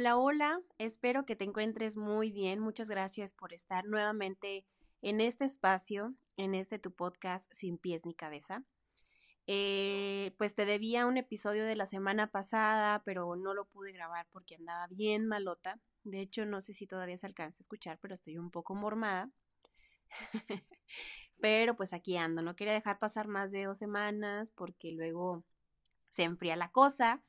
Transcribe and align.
Hola, 0.00 0.16
hola, 0.16 0.62
espero 0.78 1.26
que 1.26 1.36
te 1.36 1.44
encuentres 1.44 1.94
muy 1.94 2.32
bien. 2.32 2.58
Muchas 2.58 2.88
gracias 2.88 3.34
por 3.34 3.52
estar 3.52 3.84
nuevamente 3.84 4.64
en 5.02 5.20
este 5.20 5.44
espacio, 5.44 6.14
en 6.38 6.54
este 6.54 6.78
tu 6.78 6.90
podcast 6.90 7.52
sin 7.52 7.76
pies 7.76 8.06
ni 8.06 8.14
cabeza. 8.14 8.64
Eh, 9.46 10.34
pues 10.38 10.54
te 10.54 10.64
debía 10.64 11.04
un 11.04 11.18
episodio 11.18 11.66
de 11.66 11.76
la 11.76 11.84
semana 11.84 12.28
pasada, 12.28 13.02
pero 13.04 13.36
no 13.36 13.52
lo 13.52 13.66
pude 13.66 13.92
grabar 13.92 14.26
porque 14.32 14.54
andaba 14.54 14.86
bien 14.86 15.26
malota. 15.26 15.78
De 16.02 16.20
hecho, 16.20 16.46
no 16.46 16.62
sé 16.62 16.72
si 16.72 16.86
todavía 16.86 17.18
se 17.18 17.26
alcanza 17.26 17.58
a 17.60 17.64
escuchar, 17.64 17.98
pero 18.00 18.14
estoy 18.14 18.38
un 18.38 18.50
poco 18.50 18.74
mormada. 18.74 19.28
pero 21.42 21.76
pues 21.76 21.92
aquí 21.92 22.16
ando. 22.16 22.40
No 22.40 22.56
quería 22.56 22.72
dejar 22.72 22.98
pasar 22.98 23.28
más 23.28 23.52
de 23.52 23.64
dos 23.64 23.76
semanas 23.76 24.48
porque 24.48 24.92
luego 24.92 25.44
se 26.10 26.22
enfría 26.22 26.56
la 26.56 26.70
cosa 26.70 27.22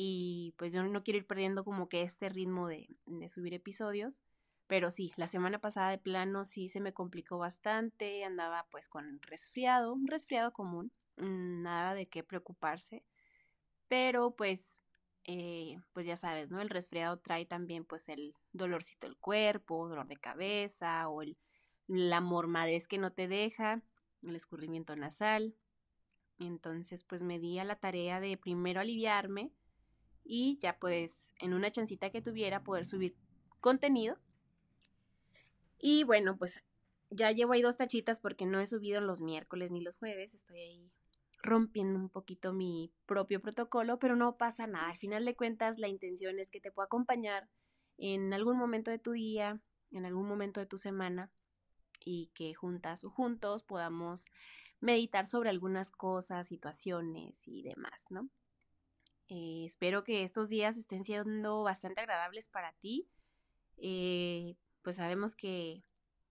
y 0.00 0.54
pues 0.56 0.72
yo 0.72 0.84
no 0.84 1.02
quiero 1.02 1.18
ir 1.18 1.26
perdiendo 1.26 1.64
como 1.64 1.88
que 1.88 2.02
este 2.02 2.28
ritmo 2.28 2.68
de, 2.68 2.88
de, 3.06 3.28
subir 3.28 3.52
episodios. 3.52 4.22
Pero 4.68 4.90
sí, 4.92 5.12
la 5.16 5.26
semana 5.26 5.60
pasada 5.60 5.90
de 5.90 5.98
plano 5.98 6.44
sí 6.44 6.68
se 6.68 6.80
me 6.80 6.94
complicó 6.94 7.38
bastante, 7.38 8.24
andaba 8.24 8.66
pues 8.70 8.88
con 8.88 9.20
resfriado, 9.22 9.92
un 9.94 10.06
resfriado 10.06 10.52
común, 10.52 10.92
mm, 11.16 11.62
nada 11.62 11.94
de 11.94 12.06
qué 12.08 12.22
preocuparse, 12.22 13.04
pero 13.88 14.36
pues, 14.36 14.82
eh, 15.24 15.76
pues 15.92 16.06
ya 16.06 16.16
sabes, 16.16 16.50
¿no? 16.50 16.60
El 16.60 16.70
resfriado 16.70 17.18
trae 17.18 17.46
también 17.46 17.84
pues 17.84 18.08
el 18.08 18.34
dolorcito 18.52 19.08
del 19.08 19.16
cuerpo, 19.16 19.88
dolor 19.88 20.06
de 20.06 20.16
cabeza 20.18 21.08
o 21.08 21.22
el, 21.22 21.36
la 21.88 22.20
mormadez 22.20 22.86
que 22.88 22.98
no 22.98 23.12
te 23.12 23.26
deja, 23.26 23.82
el 24.22 24.36
escurrimiento 24.36 24.94
nasal. 24.96 25.56
Entonces 26.38 27.04
pues 27.04 27.22
me 27.24 27.40
di 27.40 27.58
a 27.58 27.64
la 27.64 27.76
tarea 27.76 28.20
de 28.20 28.36
primero 28.36 28.80
aliviarme, 28.80 29.50
y 30.28 30.58
ya 30.60 30.78
pues 30.78 31.32
en 31.40 31.54
una 31.54 31.72
chancita 31.72 32.10
que 32.10 32.20
tuviera 32.20 32.62
poder 32.62 32.84
subir 32.84 33.16
contenido. 33.60 34.18
Y 35.78 36.04
bueno, 36.04 36.36
pues 36.36 36.62
ya 37.10 37.32
llevo 37.32 37.54
ahí 37.54 37.62
dos 37.62 37.78
tachitas 37.78 38.20
porque 38.20 38.44
no 38.44 38.60
he 38.60 38.66
subido 38.66 39.00
los 39.00 39.22
miércoles 39.22 39.72
ni 39.72 39.80
los 39.80 39.96
jueves, 39.96 40.34
estoy 40.34 40.60
ahí 40.60 40.92
rompiendo 41.42 41.98
un 41.98 42.10
poquito 42.10 42.52
mi 42.52 42.92
propio 43.06 43.40
protocolo, 43.40 43.98
pero 43.98 44.16
no 44.16 44.36
pasa 44.36 44.66
nada. 44.66 44.90
Al 44.90 44.98
final 44.98 45.24
de 45.24 45.34
cuentas, 45.34 45.78
la 45.78 45.88
intención 45.88 46.38
es 46.38 46.50
que 46.50 46.60
te 46.60 46.70
pueda 46.70 46.86
acompañar 46.86 47.48
en 47.96 48.34
algún 48.34 48.58
momento 48.58 48.90
de 48.90 48.98
tu 48.98 49.12
día, 49.12 49.60
en 49.92 50.04
algún 50.04 50.28
momento 50.28 50.60
de 50.60 50.66
tu 50.66 50.76
semana 50.76 51.30
y 52.04 52.30
que 52.34 52.54
juntas 52.54 53.02
o 53.04 53.10
juntos 53.10 53.62
podamos 53.62 54.26
meditar 54.80 55.26
sobre 55.26 55.48
algunas 55.48 55.90
cosas, 55.90 56.48
situaciones 56.48 57.48
y 57.48 57.62
demás, 57.62 58.04
¿no? 58.10 58.28
Eh, 59.28 59.64
espero 59.66 60.04
que 60.04 60.22
estos 60.22 60.48
días 60.48 60.76
estén 60.76 61.04
siendo 61.04 61.62
bastante 61.62 62.00
agradables 62.00 62.48
para 62.48 62.72
ti. 62.72 63.08
Eh, 63.76 64.56
pues 64.82 64.96
sabemos 64.96 65.34
que 65.34 65.84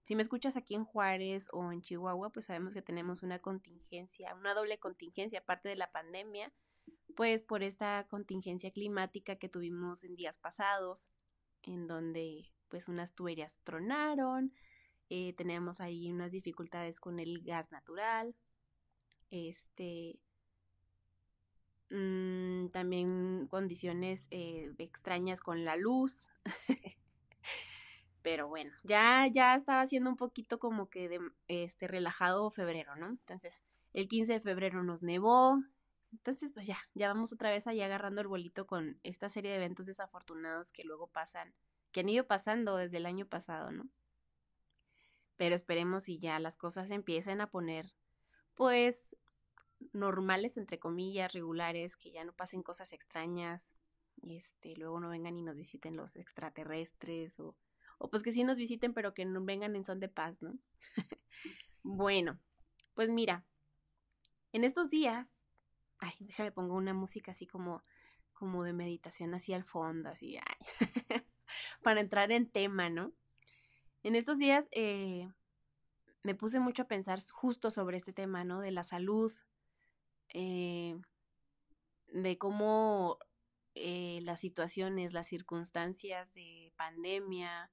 si 0.04 0.16
me 0.16 0.22
escuchas 0.22 0.58
aquí 0.58 0.74
en 0.74 0.86
Juárez 0.86 1.48
o 1.52 1.72
en 1.72 1.82
Chihuahua, 1.82 2.32
pues 2.32 2.46
sabemos 2.46 2.74
que 2.74 2.82
tenemos 2.82 3.24
una 3.24 3.40
contingencia, 3.40 4.34
una 4.36 4.54
doble 4.54 4.80
contingencia 4.80 5.40
aparte 5.40 5.70
de 5.70 5.76
la 5.76 5.92
pandemia, 5.92 6.52
pues 7.16 7.44
por 7.44 7.62
esta 7.62 8.08
contingencia 8.08 8.72
climática 8.72 9.36
que 9.36 9.50
tuvimos 9.50 10.04
en 10.04 10.16
días 10.16 10.38
pasados, 10.38 11.10
en 11.64 11.88
donde 11.88 12.52
pues 12.70 12.88
unas 12.88 13.14
tuberías 13.14 13.60
tronaron, 13.64 14.54
eh, 15.10 15.34
tenemos 15.34 15.82
ahí 15.82 16.12
unas 16.12 16.32
dificultades 16.32 17.00
con 17.00 17.20
el 17.20 17.42
gas 17.44 17.72
natural, 17.72 18.36
este, 19.30 20.20
Mm, 21.90 22.68
también 22.70 23.48
condiciones 23.48 24.28
eh, 24.32 24.74
extrañas 24.78 25.42
con 25.42 25.64
la 25.64 25.76
luz. 25.76 26.28
Pero 28.22 28.50
bueno, 28.50 28.74
ya, 28.84 29.26
ya 29.28 29.56
estaba 29.56 29.86
siendo 29.88 30.10
un 30.10 30.18
poquito 30.18 30.60
como 30.60 30.90
que 30.90 31.08
de, 31.08 31.20
este, 31.48 31.88
relajado 31.88 32.50
febrero, 32.52 32.96
¿no? 32.98 33.08
Entonces, 33.08 33.64
el 33.94 34.10
15 34.10 34.34
de 34.34 34.40
febrero 34.42 34.84
nos 34.84 35.02
nevó. 35.02 35.64
Entonces, 36.12 36.52
pues 36.52 36.68
ya, 36.68 36.78
ya 36.94 37.08
vamos 37.08 37.32
otra 37.32 37.52
vez 37.52 37.68
ahí 37.68 37.82
agarrando 37.82 38.22
el 38.22 38.28
bolito 38.28 38.68
con 38.68 39.00
esta 39.04 39.30
serie 39.30 39.52
de 39.52 39.58
eventos 39.58 39.86
desafortunados 39.86 40.74
que 40.74 40.84
luego 40.84 41.08
pasan, 41.08 41.54
que 41.92 42.02
han 42.02 42.10
ido 42.10 42.28
pasando 42.28 42.76
desde 42.76 42.98
el 42.98 43.06
año 43.06 43.26
pasado, 43.28 43.72
¿no? 43.72 43.88
Pero 45.38 45.56
esperemos 45.56 46.10
y 46.10 46.18
ya 46.18 46.40
las 46.40 46.58
cosas 46.58 46.92
empiecen 46.92 47.40
a 47.40 47.50
poner, 47.50 47.94
pues, 48.56 49.16
normales, 49.94 50.58
entre 50.58 50.80
comillas, 50.80 51.34
regulares, 51.34 51.98
que 51.98 52.12
ya 52.12 52.24
no 52.24 52.34
pasen 52.34 52.64
cosas 52.64 52.94
extrañas, 52.94 53.72
este, 54.24 54.76
luego 54.76 55.00
no 55.00 55.10
vengan 55.10 55.38
y 55.38 55.42
nos 55.42 55.56
visiten 55.56 55.96
los 55.96 56.16
extraterrestres, 56.16 57.40
o, 57.40 57.56
o 57.98 58.10
pues 58.10 58.24
que 58.24 58.34
sí 58.34 58.44
nos 58.44 58.58
visiten, 58.58 58.94
pero 58.94 59.14
que 59.14 59.26
no 59.26 59.44
vengan 59.44 59.76
en 59.76 59.86
son 59.86 60.00
de 60.00 60.10
paz, 60.10 60.42
¿no? 60.42 60.58
bueno, 61.84 62.40
pues 62.94 63.10
mira, 63.10 63.46
en 64.54 64.64
estos 64.64 64.90
días, 64.90 65.46
ay, 66.00 66.14
déjame 66.20 66.52
pongo 66.52 66.76
una 66.76 66.94
música 66.94 67.32
así 67.32 67.46
como, 67.46 67.84
como 68.34 68.64
de 68.64 68.74
meditación 68.74 69.34
así 69.34 69.54
al 69.54 69.64
fondo, 69.64 70.10
así, 70.10 70.38
ay, 70.38 70.68
para 71.84 72.02
entrar 72.02 72.32
en 72.32 72.50
tema, 72.50 72.90
¿no? 72.90 73.14
En 74.04 74.16
estos 74.16 74.38
días 74.38 74.68
eh, 74.72 75.30
me 76.24 76.36
puse 76.36 76.60
mucho 76.60 76.84
a 76.84 76.88
pensar 76.88 77.20
justo 77.32 77.72
sobre 77.72 77.98
este 77.98 78.14
tema, 78.14 78.44
¿no? 78.44 78.62
De 78.62 78.72
la 78.72 78.84
salud, 78.84 79.34
eh, 80.34 81.00
de 82.08 82.38
cómo 82.38 83.20
eh, 83.76 84.22
las 84.24 84.40
situaciones, 84.40 85.14
las 85.14 85.28
circunstancias 85.28 86.34
de 86.34 86.72
pandemia 86.78 87.72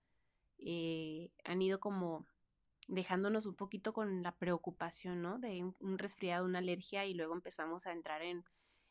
eh, 0.58 1.30
han 1.44 1.62
ido 1.62 1.80
como 1.80 2.26
dejándonos 2.88 3.46
un 3.46 3.54
poquito 3.54 3.92
con 3.92 4.22
la 4.22 4.36
preocupación, 4.36 5.22
¿no? 5.22 5.38
De 5.38 5.64
un, 5.80 5.98
resfriado, 5.98 6.44
una 6.44 6.58
alergia 6.58 7.06
y 7.06 7.14
luego 7.14 7.34
empezamos 7.34 7.86
a 7.86 7.92
entrar 7.92 8.22
en, 8.22 8.44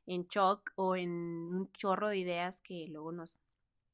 en 0.07 0.25
shock 0.27 0.71
o 0.75 0.95
en 0.95 1.11
un 1.11 1.71
chorro 1.73 2.07
de 2.07 2.17
ideas 2.17 2.61
que 2.61 2.87
luego 2.87 3.11
nos 3.11 3.39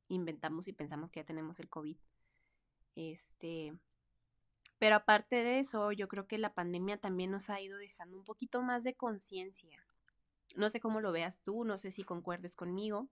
inventamos 0.07 0.67
y 0.67 0.73
pensamos 0.73 1.11
que 1.11 1.19
ya 1.19 1.25
tenemos 1.25 1.59
el 1.59 1.69
COVID. 1.69 1.97
Este, 2.95 3.73
pero 4.79 4.95
aparte 4.95 5.43
de 5.43 5.59
eso, 5.59 5.91
yo 5.91 6.07
creo 6.07 6.25
que 6.25 6.37
la 6.37 6.53
pandemia 6.53 6.97
también 6.97 7.31
nos 7.31 7.49
ha 7.49 7.59
ido 7.59 7.77
dejando 7.77 8.17
un 8.17 8.23
poquito 8.23 8.61
más 8.61 8.83
de 8.83 8.95
conciencia. 8.95 9.85
No 10.55 10.69
sé 10.69 10.79
cómo 10.79 11.01
lo 11.01 11.11
veas 11.11 11.39
tú, 11.43 11.65
no 11.65 11.77
sé 11.77 11.91
si 11.91 12.03
concuerdes 12.03 12.55
conmigo, 12.55 13.07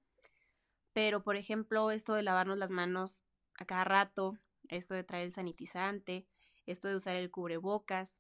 pero 0.94 1.22
por 1.22 1.36
ejemplo, 1.36 1.92
esto 1.92 2.14
de 2.14 2.24
lavarnos 2.24 2.58
las 2.58 2.72
manos 2.72 3.22
a 3.60 3.66
cada 3.66 3.84
rato, 3.84 4.38
esto 4.70 4.94
de 4.94 5.04
traer 5.04 5.26
el 5.26 5.34
sanitizante, 5.34 6.26
esto 6.66 6.88
de 6.88 6.96
usar 6.96 7.16
el 7.16 7.30
cubrebocas, 7.30 8.18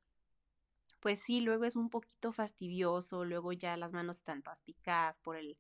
pues 0.99 1.19
sí, 1.19 1.41
luego 1.41 1.63
es 1.63 1.75
un 1.75 1.89
poquito 1.89 2.33
fastidioso, 2.33 3.23
luego 3.23 3.53
ya 3.53 3.77
las 3.77 3.93
manos 3.93 4.17
están 4.17 4.41
todas 4.41 4.61
picadas 4.61 5.17
por 5.19 5.37
el 5.37 5.57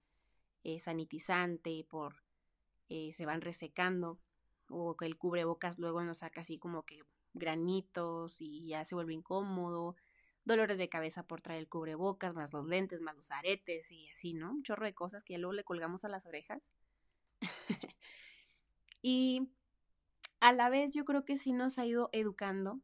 eh, 0.63 0.79
sanitizante, 0.79 1.85
por 1.89 2.21
eh, 2.89 3.13
se 3.13 3.25
van 3.25 3.41
resecando, 3.41 4.19
o 4.69 4.97
que 4.97 5.05
el 5.05 5.17
cubrebocas 5.17 5.79
luego 5.79 6.03
nos 6.03 6.19
saca 6.19 6.41
así 6.41 6.57
como 6.57 6.83
que 6.83 7.01
granitos 7.37 8.41
y 8.41 8.67
ya 8.67 8.85
se 8.85 8.95
vuelve 8.95 9.13
incómodo, 9.13 9.95
dolores 10.45 10.77
de 10.77 10.89
cabeza 10.89 11.23
por 11.23 11.41
traer 11.41 11.59
el 11.59 11.69
cubrebocas, 11.69 12.33
más 12.33 12.53
los 12.53 12.65
lentes, 12.65 13.01
más 13.01 13.15
los 13.15 13.31
aretes 13.31 13.91
y 13.91 14.09
así, 14.09 14.33
¿no? 14.33 14.51
Un 14.51 14.63
chorro 14.63 14.85
de 14.85 14.95
cosas 14.95 15.23
que 15.23 15.33
ya 15.33 15.39
luego 15.39 15.53
le 15.53 15.63
colgamos 15.63 16.05
a 16.05 16.09
las 16.09 16.25
orejas. 16.25 16.73
y 19.01 19.49
a 20.39 20.53
la 20.53 20.69
vez 20.69 20.93
yo 20.93 21.05
creo 21.05 21.25
que 21.25 21.37
sí 21.37 21.51
nos 21.51 21.77
ha 21.77 21.85
ido 21.85 22.09
educando, 22.13 22.79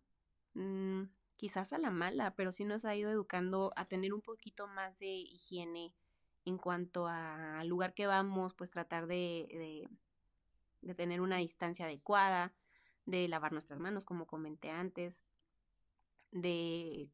mm, 0.53 1.03
quizás 1.37 1.73
a 1.73 1.77
la 1.77 1.89
mala, 1.89 2.35
pero 2.35 2.51
sí 2.51 2.65
nos 2.65 2.85
ha 2.85 2.95
ido 2.95 3.09
educando 3.09 3.73
a 3.75 3.85
tener 3.85 4.13
un 4.13 4.21
poquito 4.21 4.67
más 4.67 4.99
de 4.99 5.07
higiene 5.07 5.93
en 6.45 6.57
cuanto 6.57 7.07
al 7.07 7.67
lugar 7.67 7.93
que 7.93 8.07
vamos, 8.07 8.53
pues 8.53 8.71
tratar 8.71 9.07
de, 9.07 9.47
de, 9.49 9.89
de 10.81 10.95
tener 10.95 11.21
una 11.21 11.37
distancia 11.37 11.85
adecuada, 11.85 12.53
de 13.05 13.27
lavar 13.27 13.51
nuestras 13.51 13.79
manos, 13.79 14.05
como 14.05 14.27
comenté 14.27 14.69
antes, 14.69 15.21
de 16.31 17.09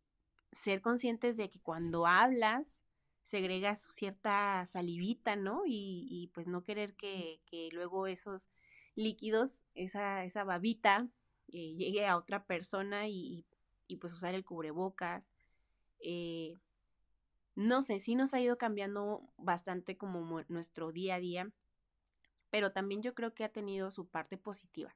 ser 0.52 0.82
conscientes 0.82 1.38
de 1.38 1.50
que 1.50 1.60
cuando 1.60 2.08
hablas 2.08 2.84
segregas 3.24 3.88
cierta 3.92 4.66
salivita, 4.66 5.36
¿no? 5.36 5.64
Y, 5.66 6.08
y 6.10 6.28
pues 6.34 6.48
no 6.48 6.64
querer 6.64 6.96
que, 6.96 7.42
que, 7.46 7.70
luego 7.72 8.08
esos 8.08 8.50
líquidos, 8.96 9.64
esa, 9.76 10.24
esa 10.24 10.44
babita, 10.44 11.08
eh, 11.52 11.76
llegue 11.76 12.08
a 12.08 12.18
otra 12.18 12.46
persona 12.46 13.08
y, 13.08 13.46
y, 13.88 13.98
pues 13.98 14.14
usar 14.14 14.34
el 14.34 14.46
cubrebocas. 14.46 15.32
Eh, 16.00 16.56
no 17.56 17.84
sé, 17.84 18.00
sí 18.00 18.16
nos 18.16 18.34
ha 18.34 18.40
ido 18.40 18.58
cambiando 18.58 19.30
bastante 19.38 19.98
como 19.98 20.44
nuestro 20.48 20.92
día 20.92 21.16
a 21.16 21.20
día, 21.20 21.52
pero 22.50 22.72
también 22.72 23.04
yo 23.04 23.14
creo 23.14 23.34
que 23.36 23.44
ha 23.44 23.50
tenido 23.50 23.92
su 23.92 24.08
parte 24.08 24.38
positiva. 24.38 24.96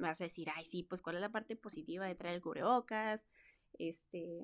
Me 0.00 0.08
vas 0.08 0.20
a 0.20 0.24
decir, 0.24 0.48
ay, 0.54 0.64
sí, 0.64 0.82
pues 0.82 1.02
cuál 1.02 1.16
es 1.16 1.20
la 1.20 1.28
parte 1.30 1.56
positiva 1.56 2.06
de 2.06 2.14
traer 2.14 2.36
el 2.36 2.42
cubrebocas, 2.42 3.22
este, 3.78 4.40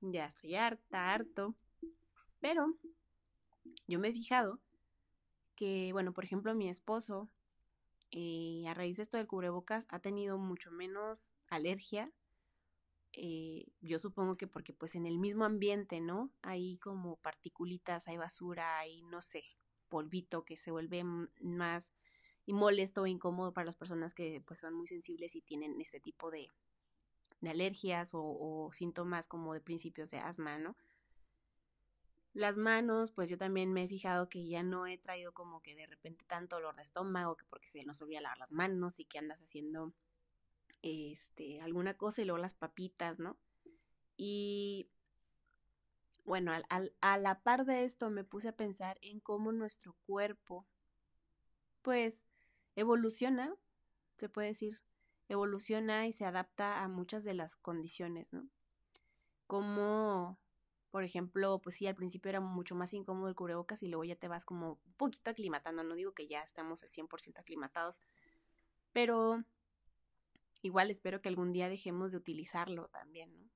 ya 0.00 0.26
estoy 0.26 0.56
harta, 0.56 1.14
harto. 1.14 1.54
Pero 2.40 2.74
yo 3.86 4.00
me 4.00 4.08
he 4.08 4.12
fijado 4.12 4.60
que, 5.54 5.92
bueno, 5.92 6.12
por 6.12 6.24
ejemplo, 6.24 6.54
mi 6.56 6.68
esposo, 6.68 7.30
eh, 8.10 8.64
a 8.68 8.74
raíz 8.74 8.96
de 8.96 9.04
esto 9.04 9.16
del 9.16 9.28
cubrebocas, 9.28 9.86
ha 9.90 10.00
tenido 10.00 10.38
mucho 10.38 10.72
menos 10.72 11.30
alergia. 11.48 12.12
Eh, 13.12 13.68
yo 13.80 14.00
supongo 14.00 14.36
que 14.36 14.48
porque 14.48 14.72
pues 14.72 14.96
en 14.96 15.06
el 15.06 15.18
mismo 15.18 15.44
ambiente, 15.44 16.00
¿no? 16.00 16.32
Hay 16.42 16.78
como 16.78 17.16
particulitas, 17.16 18.08
hay 18.08 18.16
basura, 18.16 18.78
hay, 18.78 19.02
no 19.02 19.22
sé, 19.22 19.44
polvito 19.88 20.44
que 20.44 20.56
se 20.56 20.72
vuelve 20.72 21.04
más 21.40 21.92
y 22.46 22.52
molesto 22.52 23.02
o 23.02 23.06
incómodo 23.06 23.52
para 23.52 23.66
las 23.66 23.76
personas 23.76 24.14
que 24.14 24.40
pues 24.46 24.60
son 24.60 24.72
muy 24.72 24.86
sensibles 24.86 25.34
y 25.34 25.42
tienen 25.42 25.80
este 25.80 26.00
tipo 26.00 26.30
de, 26.30 26.48
de 27.40 27.50
alergias 27.50 28.10
o, 28.12 28.70
síntomas 28.72 29.26
como 29.26 29.52
de 29.52 29.60
principios 29.60 30.10
de 30.10 30.18
asma, 30.18 30.58
¿no? 30.58 30.76
Las 32.32 32.56
manos, 32.56 33.10
pues 33.10 33.28
yo 33.28 33.38
también 33.38 33.72
me 33.72 33.84
he 33.84 33.88
fijado 33.88 34.28
que 34.28 34.46
ya 34.46 34.62
no 34.62 34.86
he 34.86 34.98
traído 34.98 35.32
como 35.32 35.60
que 35.62 35.74
de 35.74 35.86
repente 35.86 36.24
tanto 36.26 36.56
dolor 36.56 36.76
de 36.76 36.82
estómago, 36.82 37.36
que 37.36 37.46
porque 37.46 37.68
se 37.68 37.84
nos 37.84 38.00
olvida 38.00 38.20
lavar 38.20 38.38
las 38.38 38.52
manos 38.52 39.00
y 39.00 39.06
que 39.06 39.18
andas 39.18 39.40
haciendo 39.40 39.92
este 40.82 41.60
alguna 41.62 41.94
cosa 41.94 42.22
y 42.22 42.26
luego 42.26 42.38
las 42.38 42.54
papitas, 42.54 43.18
¿no? 43.18 43.36
Y 44.16 44.88
bueno, 46.24 46.52
a 47.00 47.18
la 47.18 47.42
par 47.42 47.64
de 47.64 47.84
esto 47.84 48.10
me 48.10 48.24
puse 48.24 48.48
a 48.48 48.56
pensar 48.56 48.98
en 49.00 49.20
cómo 49.20 49.52
nuestro 49.52 49.94
cuerpo, 50.06 50.66
pues, 51.82 52.26
evoluciona, 52.76 53.54
se 54.18 54.28
puede 54.28 54.48
decir, 54.48 54.80
evoluciona 55.28 56.06
y 56.06 56.12
se 56.12 56.24
adapta 56.24 56.82
a 56.82 56.88
muchas 56.88 57.24
de 57.24 57.34
las 57.34 57.56
condiciones, 57.56 58.32
¿no? 58.32 58.46
Como, 59.46 60.38
por 60.90 61.04
ejemplo, 61.04 61.58
pues 61.60 61.76
sí, 61.76 61.86
al 61.86 61.94
principio 61.94 62.28
era 62.28 62.40
mucho 62.40 62.74
más 62.74 62.92
incómodo 62.92 63.28
el 63.28 63.34
cubrebocas 63.34 63.82
y 63.82 63.88
luego 63.88 64.04
ya 64.04 64.16
te 64.16 64.28
vas 64.28 64.44
como 64.44 64.72
un 64.72 64.92
poquito 64.96 65.30
aclimatando, 65.30 65.82
no 65.82 65.94
digo 65.94 66.12
que 66.12 66.28
ya 66.28 66.42
estamos 66.42 66.82
al 66.82 66.90
100% 66.90 67.38
aclimatados, 67.38 68.00
pero 68.92 69.42
igual 70.62 70.90
espero 70.90 71.20
que 71.20 71.28
algún 71.28 71.52
día 71.52 71.68
dejemos 71.68 72.12
de 72.12 72.18
utilizarlo 72.18 72.88
también, 72.88 73.36
¿no? 73.38 73.48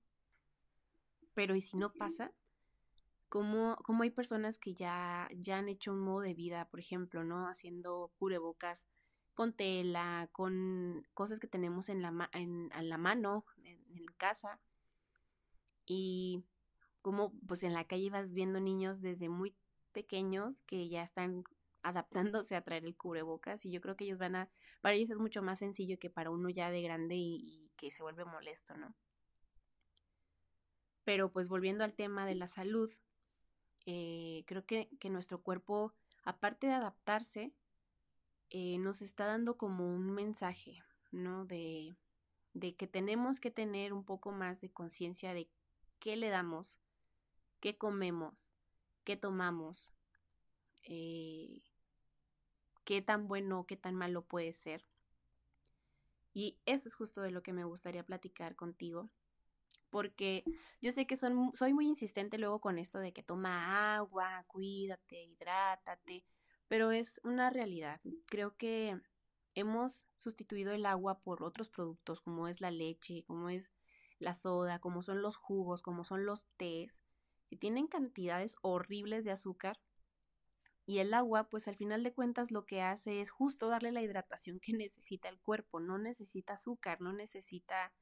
Pero 1.35 1.55
¿y 1.55 1.63
si 1.63 1.77
no 1.77 1.93
pasa? 1.93 2.33
¿Cómo, 3.29 3.77
cómo 3.85 4.03
hay 4.03 4.11
personas 4.11 4.59
que 4.59 4.75
ya, 4.75 5.29
ya 5.33 5.59
han 5.59 5.69
hecho 5.69 5.93
un 5.93 6.01
modo 6.01 6.21
de 6.21 6.35
vida, 6.35 6.67
por 6.67 6.81
ejemplo, 6.81 7.23
¿no? 7.23 7.49
Haciendo 7.49 8.11
cubrebocas 8.19 8.87
con 9.41 9.55
tela, 9.55 10.29
con 10.33 11.03
cosas 11.15 11.41
que 11.41 11.47
tenemos 11.47 11.89
en 11.89 12.03
la, 12.03 12.29
en, 12.35 12.69
la 12.79 12.99
mano, 12.99 13.47
en, 13.65 14.05
casa. 14.19 14.61
Y 15.87 16.45
como 17.01 17.33
pues 17.49 17.63
en 17.63 17.73
la 17.73 17.87
calle 17.87 18.11
vas 18.11 18.35
viendo 18.35 18.61
niños 18.61 19.01
desde 19.01 19.31
muy 19.31 19.57
pequeños 19.93 20.61
que 20.67 20.91
ya 20.91 21.03
están 21.03 21.45
adaptándose 21.83 22.55
a 22.55 22.61
traer 22.61 22.85
el 22.85 22.95
cubrebocas 22.95 23.65
y 23.65 23.71
yo 23.71 23.81
creo 23.81 23.97
que 23.97 24.05
ellos 24.05 24.19
van 24.19 24.37
a, 24.37 24.51
para 24.83 24.95
ellos 24.95 25.09
es 25.09 25.17
mucho 25.17 25.41
más 25.41 25.61
sencillo 25.61 25.99
que 25.99 26.11
para 26.11 26.29
uno 26.29 26.51
ya 26.51 26.71
de 26.71 26.83
grande 26.83 27.15
y, 27.17 27.71
que 27.79 27.91
se 27.91 28.03
vuelve 28.03 28.27
molesto, 28.27 28.77
¿no? 28.77 28.95
Pero 31.05 31.33
pues 31.33 31.49
volviendo 31.49 31.83
al 31.83 31.95
tema 31.95 32.27
de 32.27 32.35
la 32.35 32.47
salud, 32.47 32.93
eh, 33.87 34.45
creo 34.47 34.67
que 34.67 34.91
nuestro 35.09 35.41
cuerpo, 35.41 35.95
aparte 36.25 36.67
de 36.67 36.75
adaptarse, 36.75 37.55
eh, 38.51 38.79
nos 38.79 39.01
está 39.01 39.27
dando 39.27 39.57
como 39.57 39.87
un 39.87 40.11
mensaje, 40.11 40.83
¿no? 41.13 41.45
De, 41.47 41.97
que 42.77 42.87
tenemos 42.89 43.41
que 43.41 43.51
tener 43.51 43.93
un 43.93 44.05
poco 44.05 44.33
más 44.33 44.61
de 44.61 44.71
conciencia 44.71 45.33
de 45.35 45.49
qué 46.01 46.17
le 46.17 46.31
damos, 46.31 46.79
qué 47.61 47.79
comemos, 47.79 48.53
qué 49.05 49.17
tomamos, 49.17 49.89
eh, 50.83 51.63
qué 52.85 53.03
tan 53.03 53.29
bueno, 53.29 53.67
qué 53.67 53.77
tan 53.77 53.95
malo 53.95 54.25
puede 54.25 54.53
ser. 54.53 54.85
Y 56.33 56.59
eso 56.67 56.89
es 56.89 56.95
justo 56.95 57.21
de 57.21 57.31
lo 57.31 57.43
que 57.43 57.53
me 57.53 57.65
gustaría 57.65 58.05
platicar 58.05 58.57
contigo, 58.57 59.11
porque 59.91 60.45
yo 60.81 60.91
sé 60.91 61.07
que 61.07 61.17
soy 61.17 61.73
muy 61.73 61.87
insistente 61.87 62.39
luego 62.39 62.61
con 62.61 62.79
esto 62.79 62.99
de 62.99 63.13
que 63.13 63.23
toma 63.23 63.97
agua, 63.97 64.45
cuídate, 64.49 65.23
hidrátate, 65.23 66.25
pero 66.71 66.93
es 66.93 67.21
una 67.25 67.51
realidad. 67.51 68.01
Creo 68.27 68.57
que 68.57 68.97
hemos 69.57 70.07
sustituido 70.17 70.73
el 70.73 70.87
agua 70.87 71.19
por 71.19 71.43
otros 71.43 71.69
productos 71.69 72.21
como 72.21 72.47
es 72.47 72.61
la 72.61 72.71
leche, 72.71 73.25
como 73.25 73.51
es 73.51 73.69
la 74.21 74.35
soda, 74.35 74.79
como 74.79 75.03
son 75.03 75.21
los 75.21 75.35
jugos, 75.35 75.83
como 75.83 76.05
son 76.05 76.27
los 76.27 76.47
tés, 76.57 77.01
que 77.49 77.57
tienen 77.57 77.89
cantidades 77.89 78.55
horribles 78.63 79.25
de 79.25 79.33
azúcar. 79.33 79.81
Y 80.87 81.01
el 81.01 81.13
agua, 81.13 81.49
pues 81.51 81.67
al 81.67 81.75
final 81.75 82.05
de 82.05 82.13
cuentas 82.13 82.53
lo 82.53 82.67
que 82.67 82.83
hace 82.83 83.21
es 83.21 83.33
justo 83.33 83.67
darle 83.67 83.91
la 83.91 84.03
hidratación 84.03 84.61
que 84.61 84.73
necesita 84.73 85.29
el 85.29 85.41
cuerpo, 85.41 85.81
no 85.81 85.99
necesita 85.99 86.53
azúcar, 86.53 87.01
no 87.01 87.13
necesita 87.13 87.93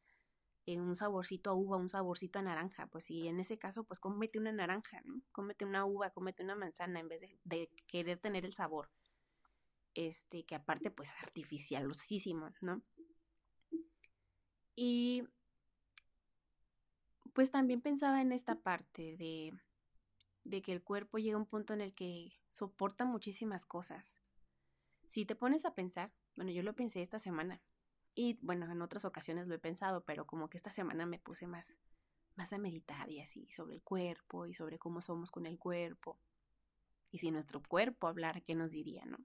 un 0.76 0.94
saborcito 0.97 1.50
a 1.50 1.55
uva, 1.55 1.76
un 1.76 1.88
saborcito 1.88 2.38
a 2.38 2.43
naranja, 2.43 2.87
pues 2.88 3.05
si 3.06 3.26
en 3.29 3.41
ese 3.41 3.59
caso, 3.59 3.85
pues 3.85 4.00
cómete 4.00 4.38
una 4.38 4.53
naranja, 4.53 5.00
¿no? 5.05 5.23
Cómete 5.32 5.65
una 5.65 5.85
uva, 5.85 6.11
cómete 6.11 6.43
una 6.43 6.55
manzana 6.55 7.00
en 7.00 7.09
vez 7.09 7.23
de, 7.44 7.69
querer 7.87 8.19
tener 8.19 8.44
el 8.44 8.53
sabor, 8.53 8.91
este, 9.94 10.44
que 10.44 10.55
aparte, 10.55 10.91
pues 10.91 11.15
artificialísimo, 11.23 12.50
¿no? 12.61 12.82
Y 14.76 15.25
pues 17.32 17.50
también 17.50 17.81
pensaba 17.81 18.21
en 18.21 18.32
esta 18.32 18.56
parte 18.56 19.17
de, 19.17 19.53
de 20.44 20.62
que 20.62 20.73
el 20.73 20.82
cuerpo 20.82 21.19
llega 21.19 21.37
a 21.37 21.41
un 21.41 21.47
punto 21.47 21.73
en 21.73 21.81
el 21.81 21.94
que 21.94 22.38
soporta 22.50 23.05
muchísimas 23.05 23.64
cosas. 23.64 24.21
Si 25.09 25.25
te 25.25 25.35
pones 25.35 25.64
a 25.64 25.75
pensar, 25.75 26.12
bueno, 26.37 26.53
yo 26.53 26.62
lo 26.62 26.75
pensé 26.75 27.00
esta 27.00 27.19
semana, 27.19 27.62
y 28.15 28.38
bueno, 28.43 28.71
en 28.71 28.83
otras 28.83 29.05
ocasiones 29.05 29.47
lo 29.47 29.55
he 29.55 29.59
pensado, 29.59 30.05
pero 30.05 30.27
como 30.27 30.49
que 30.49 30.57
esta 30.57 30.73
semana 30.73 31.07
me 31.07 31.19
puse 31.19 31.47
más, 31.47 31.67
más 32.37 32.53
a 32.53 32.59
meditar 32.59 33.11
y 33.11 33.21
así 33.21 33.49
sobre 33.50 33.77
el 33.77 33.83
cuerpo 33.83 34.47
y 34.47 34.55
sobre 34.55 34.79
cómo 34.79 35.03
somos 35.03 35.31
con 35.31 35.47
el 35.47 35.59
cuerpo. 35.59 36.19
Y 37.11 37.19
si 37.19 37.31
nuestro 37.31 37.62
cuerpo 37.62 38.07
hablara, 38.07 38.41
¿qué 38.41 38.55
nos 38.55 38.73
diría, 38.73 39.05
no? 39.07 39.19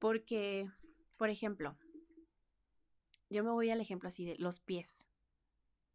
Porque, 0.00 0.70
por 1.16 1.30
ejemplo, 1.30 1.78
yo 3.30 3.42
me 3.42 3.50
voy 3.50 3.70
al 3.70 3.80
ejemplo 3.80 4.08
así 4.08 4.24
de 4.24 4.36
los 4.38 4.60
pies. 4.60 5.06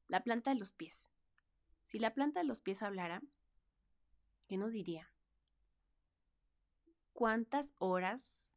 La 0.08 0.24
planta 0.24 0.52
de 0.52 0.60
los 0.60 0.74
pies. 0.74 1.08
Si 1.86 2.00
la 2.00 2.14
planta 2.14 2.40
de 2.40 2.46
los 2.46 2.62
pies 2.62 2.82
hablara, 2.82 3.22
¿qué 4.48 4.58
nos 4.58 4.74
diría? 4.74 5.12
¿Cuántas 7.14 7.74
horas 7.78 8.49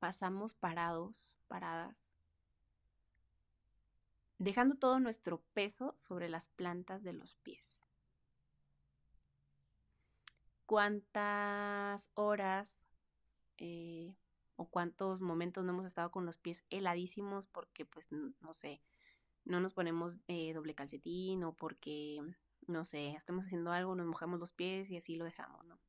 pasamos 0.00 0.54
parados 0.54 1.36
paradas, 1.50 2.14
dejando 4.38 4.76
todo 4.76 5.00
nuestro 5.00 5.42
peso 5.52 5.94
sobre 5.98 6.28
las 6.28 6.46
plantas 6.48 7.02
de 7.02 7.12
los 7.12 7.34
pies. 7.34 7.82
¿Cuántas 10.64 12.08
horas 12.14 12.86
eh, 13.58 14.14
o 14.54 14.66
cuántos 14.66 15.20
momentos 15.20 15.64
no 15.64 15.72
hemos 15.72 15.86
estado 15.86 16.12
con 16.12 16.24
los 16.24 16.38
pies 16.38 16.62
heladísimos 16.70 17.48
porque, 17.48 17.84
pues, 17.84 18.06
no 18.12 18.54
sé, 18.54 18.80
no 19.44 19.58
nos 19.58 19.72
ponemos 19.72 20.18
eh, 20.28 20.52
doble 20.54 20.76
calcetín 20.76 21.42
o 21.42 21.52
porque, 21.52 22.22
no 22.68 22.84
sé, 22.84 23.10
estamos 23.10 23.46
haciendo 23.46 23.72
algo, 23.72 23.96
nos 23.96 24.06
mojamos 24.06 24.38
los 24.38 24.52
pies 24.52 24.88
y 24.90 24.96
así 24.96 25.16
lo 25.16 25.24
dejamos, 25.24 25.66
¿no? 25.66 25.80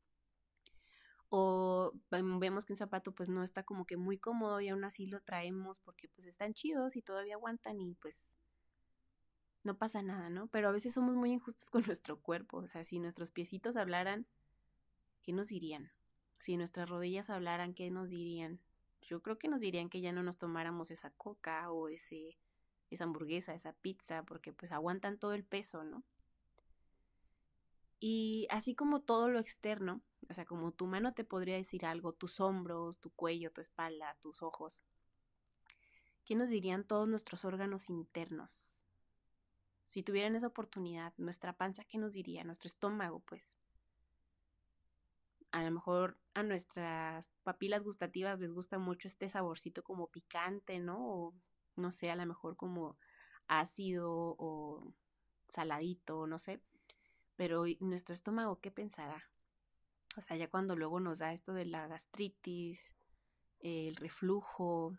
O 1.33 1.93
vemos 2.09 2.65
que 2.65 2.73
un 2.73 2.77
zapato 2.77 3.13
pues 3.13 3.29
no 3.29 3.41
está 3.41 3.63
como 3.63 3.85
que 3.85 3.95
muy 3.95 4.17
cómodo 4.17 4.59
y 4.59 4.67
aún 4.67 4.83
así 4.83 5.05
lo 5.05 5.21
traemos 5.21 5.79
porque 5.79 6.09
pues 6.09 6.27
están 6.27 6.53
chidos 6.53 6.97
y 6.97 7.01
todavía 7.01 7.35
aguantan 7.35 7.79
y 7.79 7.95
pues 7.95 8.17
no 9.63 9.77
pasa 9.77 10.01
nada, 10.01 10.29
¿no? 10.29 10.47
Pero 10.47 10.67
a 10.67 10.73
veces 10.73 10.93
somos 10.93 11.15
muy 11.15 11.31
injustos 11.31 11.69
con 11.71 11.83
nuestro 11.85 12.19
cuerpo, 12.19 12.57
o 12.57 12.67
sea, 12.67 12.83
si 12.83 12.99
nuestros 12.99 13.31
piecitos 13.31 13.77
hablaran, 13.77 14.27
¿qué 15.23 15.31
nos 15.31 15.47
dirían? 15.47 15.93
Si 16.41 16.57
nuestras 16.57 16.89
rodillas 16.89 17.29
hablaran, 17.29 17.73
¿qué 17.73 17.89
nos 17.91 18.09
dirían? 18.09 18.59
Yo 19.01 19.21
creo 19.21 19.37
que 19.37 19.47
nos 19.47 19.61
dirían 19.61 19.89
que 19.89 20.01
ya 20.01 20.11
no 20.11 20.23
nos 20.23 20.37
tomáramos 20.37 20.91
esa 20.91 21.11
coca 21.11 21.71
o 21.71 21.87
ese 21.87 22.37
esa 22.89 23.05
hamburguesa, 23.05 23.53
esa 23.53 23.71
pizza, 23.71 24.23
porque 24.23 24.51
pues 24.51 24.73
aguantan 24.73 25.17
todo 25.17 25.31
el 25.31 25.45
peso, 25.45 25.85
¿no? 25.85 26.03
Y 28.03 28.47
así 28.49 28.73
como 28.73 29.01
todo 29.01 29.29
lo 29.29 29.39
externo, 29.39 30.01
o 30.27 30.33
sea, 30.33 30.43
como 30.43 30.71
tu 30.71 30.87
mano 30.87 31.13
te 31.13 31.23
podría 31.23 31.55
decir 31.55 31.85
algo, 31.85 32.13
tus 32.13 32.39
hombros, 32.39 32.99
tu 32.99 33.11
cuello, 33.11 33.51
tu 33.51 33.61
espalda, 33.61 34.17
tus 34.21 34.41
ojos. 34.41 34.81
¿Qué 36.25 36.35
nos 36.35 36.49
dirían 36.49 36.83
todos 36.83 37.07
nuestros 37.07 37.45
órganos 37.45 37.91
internos? 37.91 38.81
Si 39.85 40.01
tuvieran 40.01 40.35
esa 40.35 40.47
oportunidad, 40.47 41.13
nuestra 41.17 41.53
panza, 41.53 41.83
¿qué 41.83 41.99
nos 41.99 42.13
diría? 42.13 42.43
Nuestro 42.43 42.69
estómago, 42.69 43.19
pues. 43.19 43.55
A 45.51 45.63
lo 45.63 45.69
mejor 45.69 46.17
a 46.33 46.41
nuestras 46.41 47.29
papilas 47.43 47.83
gustativas 47.83 48.39
les 48.39 48.51
gusta 48.51 48.79
mucho 48.79 49.07
este 49.07 49.29
saborcito 49.29 49.83
como 49.83 50.07
picante, 50.07 50.79
¿no? 50.79 50.97
O 50.97 51.33
no 51.75 51.91
sé, 51.91 52.09
a 52.09 52.15
lo 52.15 52.25
mejor 52.25 52.55
como 52.55 52.97
ácido 53.47 54.09
o 54.39 54.91
saladito, 55.49 56.25
no 56.25 56.39
sé. 56.39 56.61
Pero 57.41 57.65
nuestro 57.79 58.13
estómago, 58.13 58.59
¿qué 58.59 58.69
pensará? 58.69 59.27
O 60.15 60.21
sea, 60.21 60.37
ya 60.37 60.47
cuando 60.47 60.75
luego 60.75 60.99
nos 60.99 61.17
da 61.17 61.33
esto 61.33 61.53
de 61.53 61.65
la 61.65 61.87
gastritis, 61.87 62.93
el 63.61 63.95
reflujo, 63.95 64.95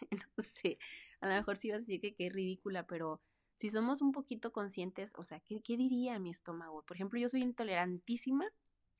no 0.10 0.42
sé, 0.42 0.80
a 1.20 1.28
lo 1.28 1.34
mejor 1.34 1.56
sí 1.56 1.70
vas 1.70 1.76
a 1.76 1.78
decir 1.82 2.00
que 2.00 2.16
qué 2.16 2.28
ridícula, 2.28 2.88
pero 2.88 3.20
si 3.54 3.70
somos 3.70 4.02
un 4.02 4.10
poquito 4.10 4.52
conscientes, 4.52 5.12
o 5.14 5.22
sea, 5.22 5.38
¿qué, 5.38 5.62
¿qué, 5.62 5.76
diría 5.76 6.18
mi 6.18 6.30
estómago? 6.30 6.82
Por 6.82 6.96
ejemplo, 6.96 7.20
yo 7.20 7.28
soy 7.28 7.42
intolerantísima, 7.42 8.52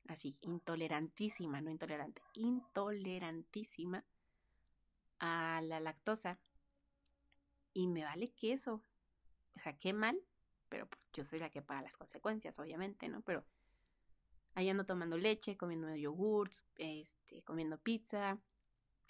así, 0.07 0.37
intolerantísima, 0.39 1.59
no 1.59 1.69
intolerante, 1.69 2.21
intolerantísima 2.35 4.05
a 5.19 5.59
la 5.61 5.81
lactosa. 5.81 6.39
Y 7.73 7.87
me 7.87 8.05
vale 8.05 8.31
queso. 8.31 8.81
O 9.57 9.59
sea, 9.59 9.77
qué 9.77 9.91
mal, 9.91 10.23
pero 10.69 10.87
pues, 10.87 11.01
yo 11.13 11.23
soy 11.23 11.39
la 11.39 11.49
que 11.49 11.61
paga 11.61 11.81
las 11.81 11.97
consecuencias, 11.97 12.59
obviamente, 12.59 13.09
¿no? 13.09 13.21
Pero 13.21 13.45
ahí 14.55 14.69
ando 14.69 14.85
tomando 14.85 15.17
leche, 15.17 15.57
comiendo 15.57 15.93
yogurts, 15.95 16.65
este, 16.77 17.43
comiendo 17.43 17.77
pizza, 17.77 18.39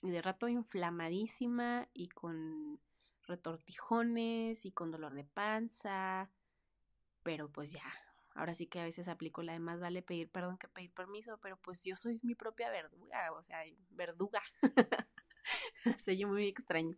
y 0.01 0.11
de 0.11 0.21
rato 0.21 0.47
inflamadísima 0.47 1.87
y 1.93 2.09
con 2.09 2.79
retortijones 3.23 4.65
y 4.65 4.71
con 4.71 4.91
dolor 4.91 5.13
de 5.13 5.23
panza, 5.23 6.29
pero 7.23 7.49
pues 7.51 7.71
ya, 7.71 7.83
ahora 8.35 8.55
sí 8.55 8.67
que 8.67 8.79
a 8.79 8.83
veces 8.83 9.07
aplico 9.07 9.43
la 9.43 9.53
de 9.53 9.59
más 9.59 9.79
vale 9.79 10.01
pedir 10.01 10.29
perdón 10.29 10.57
que 10.57 10.67
pedir 10.67 10.91
permiso, 10.91 11.39
pero 11.41 11.57
pues 11.57 11.83
yo 11.83 11.97
soy 11.97 12.19
mi 12.23 12.35
propia 12.35 12.69
verduga, 12.69 13.31
o 13.33 13.43
sea, 13.43 13.63
verduga. 13.89 14.41
soy 15.97 16.25
muy 16.25 16.47
extraño. 16.47 16.97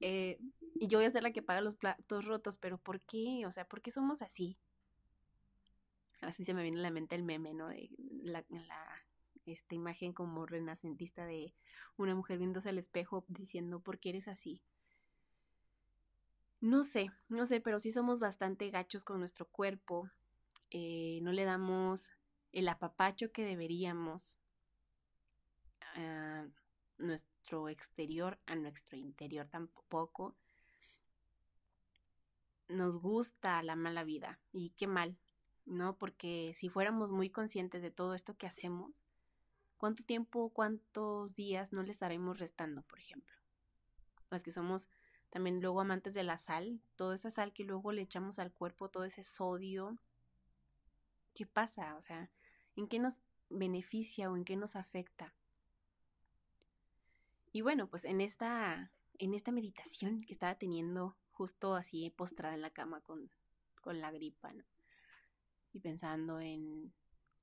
Eh, 0.00 0.38
y 0.74 0.88
yo 0.88 0.98
voy 0.98 1.06
a 1.06 1.10
ser 1.10 1.22
la 1.22 1.32
que 1.32 1.42
paga 1.42 1.60
los 1.60 1.76
platos 1.76 2.26
rotos, 2.26 2.58
pero 2.58 2.78
¿por 2.78 3.00
qué? 3.00 3.44
O 3.46 3.52
sea, 3.52 3.66
¿por 3.66 3.80
qué 3.80 3.90
somos 3.90 4.22
así? 4.22 4.58
Así 6.20 6.44
se 6.44 6.54
me 6.54 6.62
viene 6.62 6.78
a 6.78 6.82
la 6.82 6.90
mente 6.90 7.14
el 7.14 7.22
meme, 7.22 7.54
¿no? 7.54 7.68
De 7.68 7.90
la, 8.22 8.44
esta 9.46 9.74
imagen 9.74 10.12
como 10.12 10.46
renacentista 10.46 11.24
de 11.24 11.54
una 11.96 12.14
mujer 12.14 12.38
viéndose 12.38 12.68
al 12.68 12.78
espejo 12.78 13.24
diciendo, 13.28 13.80
¿por 13.80 13.98
qué 13.98 14.10
eres 14.10 14.28
así? 14.28 14.62
No 16.60 16.84
sé, 16.84 17.10
no 17.28 17.46
sé, 17.46 17.60
pero 17.60 17.78
sí 17.78 17.92
somos 17.92 18.18
bastante 18.18 18.70
gachos 18.70 19.04
con 19.04 19.18
nuestro 19.18 19.46
cuerpo. 19.46 20.10
Eh, 20.70 21.20
no 21.22 21.32
le 21.32 21.44
damos 21.44 22.08
el 22.52 22.68
apapacho 22.68 23.30
que 23.30 23.44
deberíamos 23.44 24.36
a 25.94 26.46
nuestro 26.98 27.68
exterior, 27.68 28.38
a 28.46 28.54
nuestro 28.54 28.96
interior 28.96 29.48
tampoco. 29.48 30.34
Nos 32.68 32.96
gusta 32.96 33.62
la 33.62 33.76
mala 33.76 34.04
vida 34.04 34.40
y 34.52 34.70
qué 34.70 34.86
mal, 34.86 35.16
¿no? 35.64 35.96
Porque 35.96 36.52
si 36.56 36.68
fuéramos 36.68 37.10
muy 37.10 37.30
conscientes 37.30 37.82
de 37.82 37.90
todo 37.90 38.14
esto 38.14 38.36
que 38.36 38.46
hacemos, 38.46 39.04
¿cuánto 39.76 40.02
tiempo, 40.02 40.50
cuántos 40.50 41.34
días 41.34 41.72
no 41.72 41.82
le 41.82 41.92
estaremos 41.92 42.38
restando, 42.38 42.82
por 42.82 42.98
ejemplo? 42.98 43.36
Las 44.30 44.42
que 44.42 44.52
somos 44.52 44.88
también 45.30 45.60
luego 45.60 45.80
amantes 45.80 46.14
de 46.14 46.24
la 46.24 46.38
sal, 46.38 46.80
toda 46.96 47.14
esa 47.14 47.30
sal 47.30 47.52
que 47.52 47.64
luego 47.64 47.92
le 47.92 48.02
echamos 48.02 48.38
al 48.38 48.52
cuerpo, 48.52 48.88
todo 48.88 49.04
ese 49.04 49.22
sodio. 49.22 49.98
¿Qué 51.34 51.46
pasa? 51.46 51.96
O 51.96 52.02
sea, 52.02 52.30
¿en 52.74 52.88
qué 52.88 52.98
nos 52.98 53.20
beneficia 53.50 54.30
o 54.30 54.36
en 54.36 54.44
qué 54.44 54.56
nos 54.56 54.76
afecta? 54.76 55.34
Y 57.56 57.62
bueno, 57.62 57.88
pues 57.88 58.04
en 58.04 58.20
esta, 58.20 58.92
en 59.18 59.32
esta 59.32 59.50
meditación 59.50 60.20
que 60.24 60.34
estaba 60.34 60.56
teniendo 60.56 61.16
justo 61.30 61.74
así 61.74 62.10
postrada 62.10 62.54
en 62.54 62.60
la 62.60 62.68
cama 62.68 63.00
con, 63.00 63.30
con 63.80 63.98
la 63.98 64.10
gripa, 64.10 64.52
¿no? 64.52 64.62
Y 65.72 65.80
pensando 65.80 66.38
en 66.38 66.92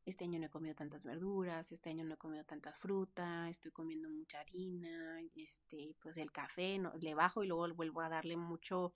este 0.06 0.26
año 0.26 0.38
no 0.38 0.46
he 0.46 0.52
comido 0.52 0.76
tantas 0.76 1.04
verduras, 1.04 1.72
este 1.72 1.90
año 1.90 2.04
no 2.04 2.14
he 2.14 2.18
comido 2.18 2.44
tanta 2.44 2.74
fruta, 2.74 3.50
estoy 3.50 3.72
comiendo 3.72 4.08
mucha 4.08 4.42
harina, 4.42 5.20
este, 5.34 5.96
pues 6.00 6.18
el 6.18 6.32
café, 6.32 6.78
no, 6.78 6.94
le 7.02 7.16
bajo 7.16 7.44
y 7.44 7.48
luego 7.48 7.74
vuelvo 7.74 8.02
a 8.02 8.10
darle 8.10 8.38
mucho, 8.38 8.94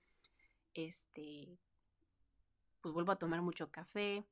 este, 0.75 1.57
pues 2.79 2.93
vuelvo 2.93 3.13
a 3.13 3.17
tomar 3.17 3.41
mucho 3.41 3.71
café. 3.71 4.24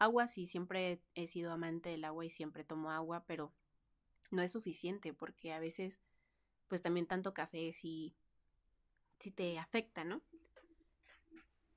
Agua, 0.00 0.26
sí, 0.26 0.48
siempre 0.48 1.00
he 1.14 1.28
sido 1.28 1.52
amante 1.52 1.90
del 1.90 2.04
agua 2.04 2.24
y 2.24 2.30
siempre 2.30 2.64
tomo 2.64 2.90
agua, 2.90 3.24
pero 3.24 3.52
no 4.32 4.42
es 4.42 4.52
suficiente 4.52 5.12
porque 5.12 5.52
a 5.52 5.60
veces, 5.60 6.00
pues 6.68 6.82
también 6.82 7.06
tanto 7.06 7.34
café 7.34 7.72
sí, 7.72 8.14
sí 9.20 9.30
te 9.30 9.58
afecta, 9.58 10.04
¿no? 10.04 10.22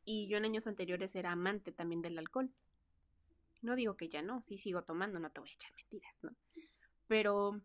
Y 0.03 0.27
yo 0.27 0.37
en 0.37 0.45
años 0.45 0.67
anteriores 0.67 1.15
era 1.15 1.31
amante 1.31 1.71
también 1.71 2.01
del 2.01 2.17
alcohol. 2.17 2.51
No 3.61 3.75
digo 3.75 3.97
que 3.97 4.09
ya 4.09 4.21
no, 4.21 4.41
sí 4.41 4.57
sigo 4.57 4.83
tomando, 4.83 5.19
no 5.19 5.31
te 5.31 5.39
voy 5.39 5.49
a 5.49 5.53
echar 5.53 5.73
mentiras, 5.73 6.15
¿no? 6.21 6.35
Pero 7.07 7.61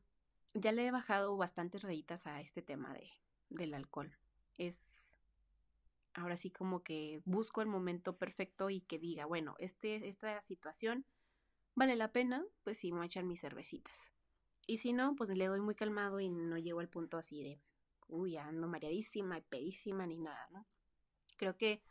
ya 0.54 0.73
le 0.73 0.87
he 0.87 0.90
bajado 0.90 1.37
bastantes 1.37 1.82
rayitas 1.82 2.26
a 2.26 2.40
este 2.40 2.62
tema 2.62 2.92
de, 2.94 3.11
del 3.50 3.75
alcohol. 3.75 4.16
Es 4.56 5.14
ahora 6.14 6.37
sí 6.37 6.50
como 6.50 6.82
que 6.82 7.20
busco 7.25 7.61
el 7.61 7.68
momento 7.68 8.16
perfecto 8.16 8.70
y 8.70 8.80
que 8.80 8.99
diga, 8.99 9.26
bueno, 9.26 9.54
este, 9.59 10.09
esta 10.09 10.40
situación 10.42 11.04
vale 11.75 11.97
la 11.97 12.12
pena, 12.12 12.44
pues 12.64 12.78
sí, 12.78 12.90
me 12.90 12.99
voy 12.99 13.04
a 13.04 13.06
echar 13.06 13.25
mis 13.25 13.40
cervecitas. 13.40 14.11
Y 14.70 14.78
si 14.78 14.92
no, 14.92 15.16
pues 15.16 15.28
le 15.30 15.46
doy 15.46 15.60
muy 15.60 15.74
calmado 15.74 16.20
y 16.20 16.28
no 16.28 16.56
llego 16.56 16.78
al 16.78 16.88
punto 16.88 17.18
así 17.18 17.42
de, 17.42 17.60
uy, 18.06 18.36
ando 18.36 18.68
mareadísima 18.68 19.36
y 19.36 19.40
pedísima 19.40 20.06
ni 20.06 20.16
nada, 20.16 20.46
¿no? 20.52 20.64
Creo 21.38 21.56
que 21.56 21.82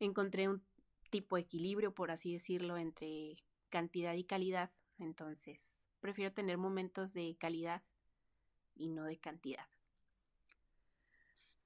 encontré 0.00 0.46
un 0.46 0.62
tipo 1.08 1.36
de 1.36 1.42
equilibrio, 1.42 1.94
por 1.94 2.10
así 2.10 2.34
decirlo, 2.34 2.76
entre 2.76 3.38
cantidad 3.70 4.12
y 4.12 4.24
calidad. 4.24 4.70
Entonces, 4.98 5.86
prefiero 6.00 6.30
tener 6.30 6.58
momentos 6.58 7.14
de 7.14 7.38
calidad 7.40 7.82
y 8.74 8.88
no 8.88 9.04
de 9.04 9.18
cantidad. 9.18 9.66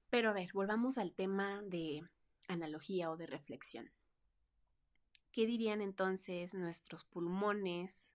Pero 0.09 0.29
a 0.29 0.33
ver, 0.33 0.53
volvamos 0.53 0.97
al 0.97 1.11
tema 1.11 1.61
de 1.63 2.01
analogía 2.47 3.11
o 3.11 3.17
de 3.17 3.25
reflexión. 3.25 3.91
¿Qué 5.33 5.45
dirían 5.45 5.81
entonces 5.81 6.53
nuestros 6.53 7.03
pulmones, 7.03 8.14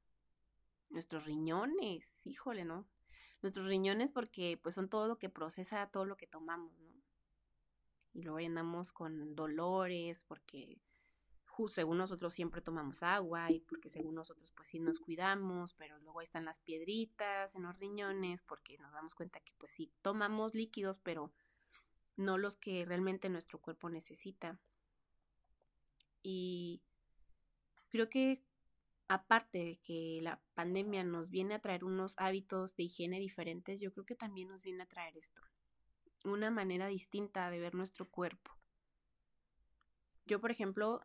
nuestros 0.90 1.24
riñones? 1.24 2.06
Híjole, 2.24 2.64
¿no? 2.64 2.86
Nuestros 3.42 3.66
riñones 3.66 4.12
porque 4.12 4.58
pues 4.62 4.74
son 4.74 4.88
todo 4.88 5.08
lo 5.08 5.18
que 5.18 5.30
procesa 5.30 5.88
todo 5.88 6.04
lo 6.04 6.16
que 6.16 6.26
tomamos, 6.26 6.78
¿no? 6.78 6.90
Y 8.12 8.22
luego 8.22 8.38
andamos 8.38 8.92
con 8.92 9.34
dolores 9.34 10.24
porque 10.24 10.78
según 11.68 11.98
nosotros 11.98 12.32
siempre 12.32 12.62
tomamos 12.62 13.02
agua 13.02 13.50
y 13.50 13.60
porque 13.60 13.90
según 13.90 14.14
nosotros 14.14 14.50
pues 14.52 14.68
sí 14.68 14.78
nos 14.78 14.98
cuidamos, 14.98 15.74
pero 15.74 15.98
luego 15.98 16.22
están 16.22 16.44
las 16.44 16.60
piedritas 16.60 17.54
en 17.54 17.62
los 17.62 17.78
riñones 17.78 18.40
porque 18.42 18.78
nos 18.78 18.92
damos 18.92 19.14
cuenta 19.14 19.40
que 19.40 19.52
pues 19.58 19.74
sí 19.74 19.92
tomamos 20.02 20.54
líquidos, 20.54 20.98
pero 21.00 21.32
no 22.16 22.38
los 22.38 22.56
que 22.56 22.84
realmente 22.84 23.28
nuestro 23.28 23.60
cuerpo 23.60 23.90
necesita. 23.90 24.58
Y 26.22 26.82
creo 27.88 28.08
que 28.08 28.42
aparte 29.10 29.58
de 29.58 29.80
que 29.82 30.20
la 30.22 30.40
pandemia 30.54 31.02
nos 31.02 31.30
viene 31.30 31.54
a 31.54 31.58
traer 31.58 31.82
unos 31.82 32.14
hábitos 32.16 32.76
de 32.76 32.84
higiene 32.84 33.18
diferentes, 33.18 33.80
yo 33.80 33.92
creo 33.92 34.06
que 34.06 34.14
también 34.14 34.46
nos 34.46 34.62
viene 34.62 34.84
a 34.84 34.86
traer 34.86 35.16
esto, 35.16 35.40
una 36.24 36.52
manera 36.52 36.86
distinta 36.86 37.50
de 37.50 37.58
ver 37.58 37.74
nuestro 37.74 38.08
cuerpo. 38.08 38.52
Yo, 40.26 40.40
por 40.40 40.52
ejemplo, 40.52 41.00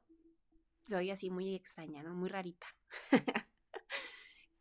soy 0.86 1.10
así 1.10 1.32
muy 1.32 1.56
extraña, 1.56 2.04
¿no? 2.04 2.14
Muy 2.14 2.30
rarita. 2.30 2.68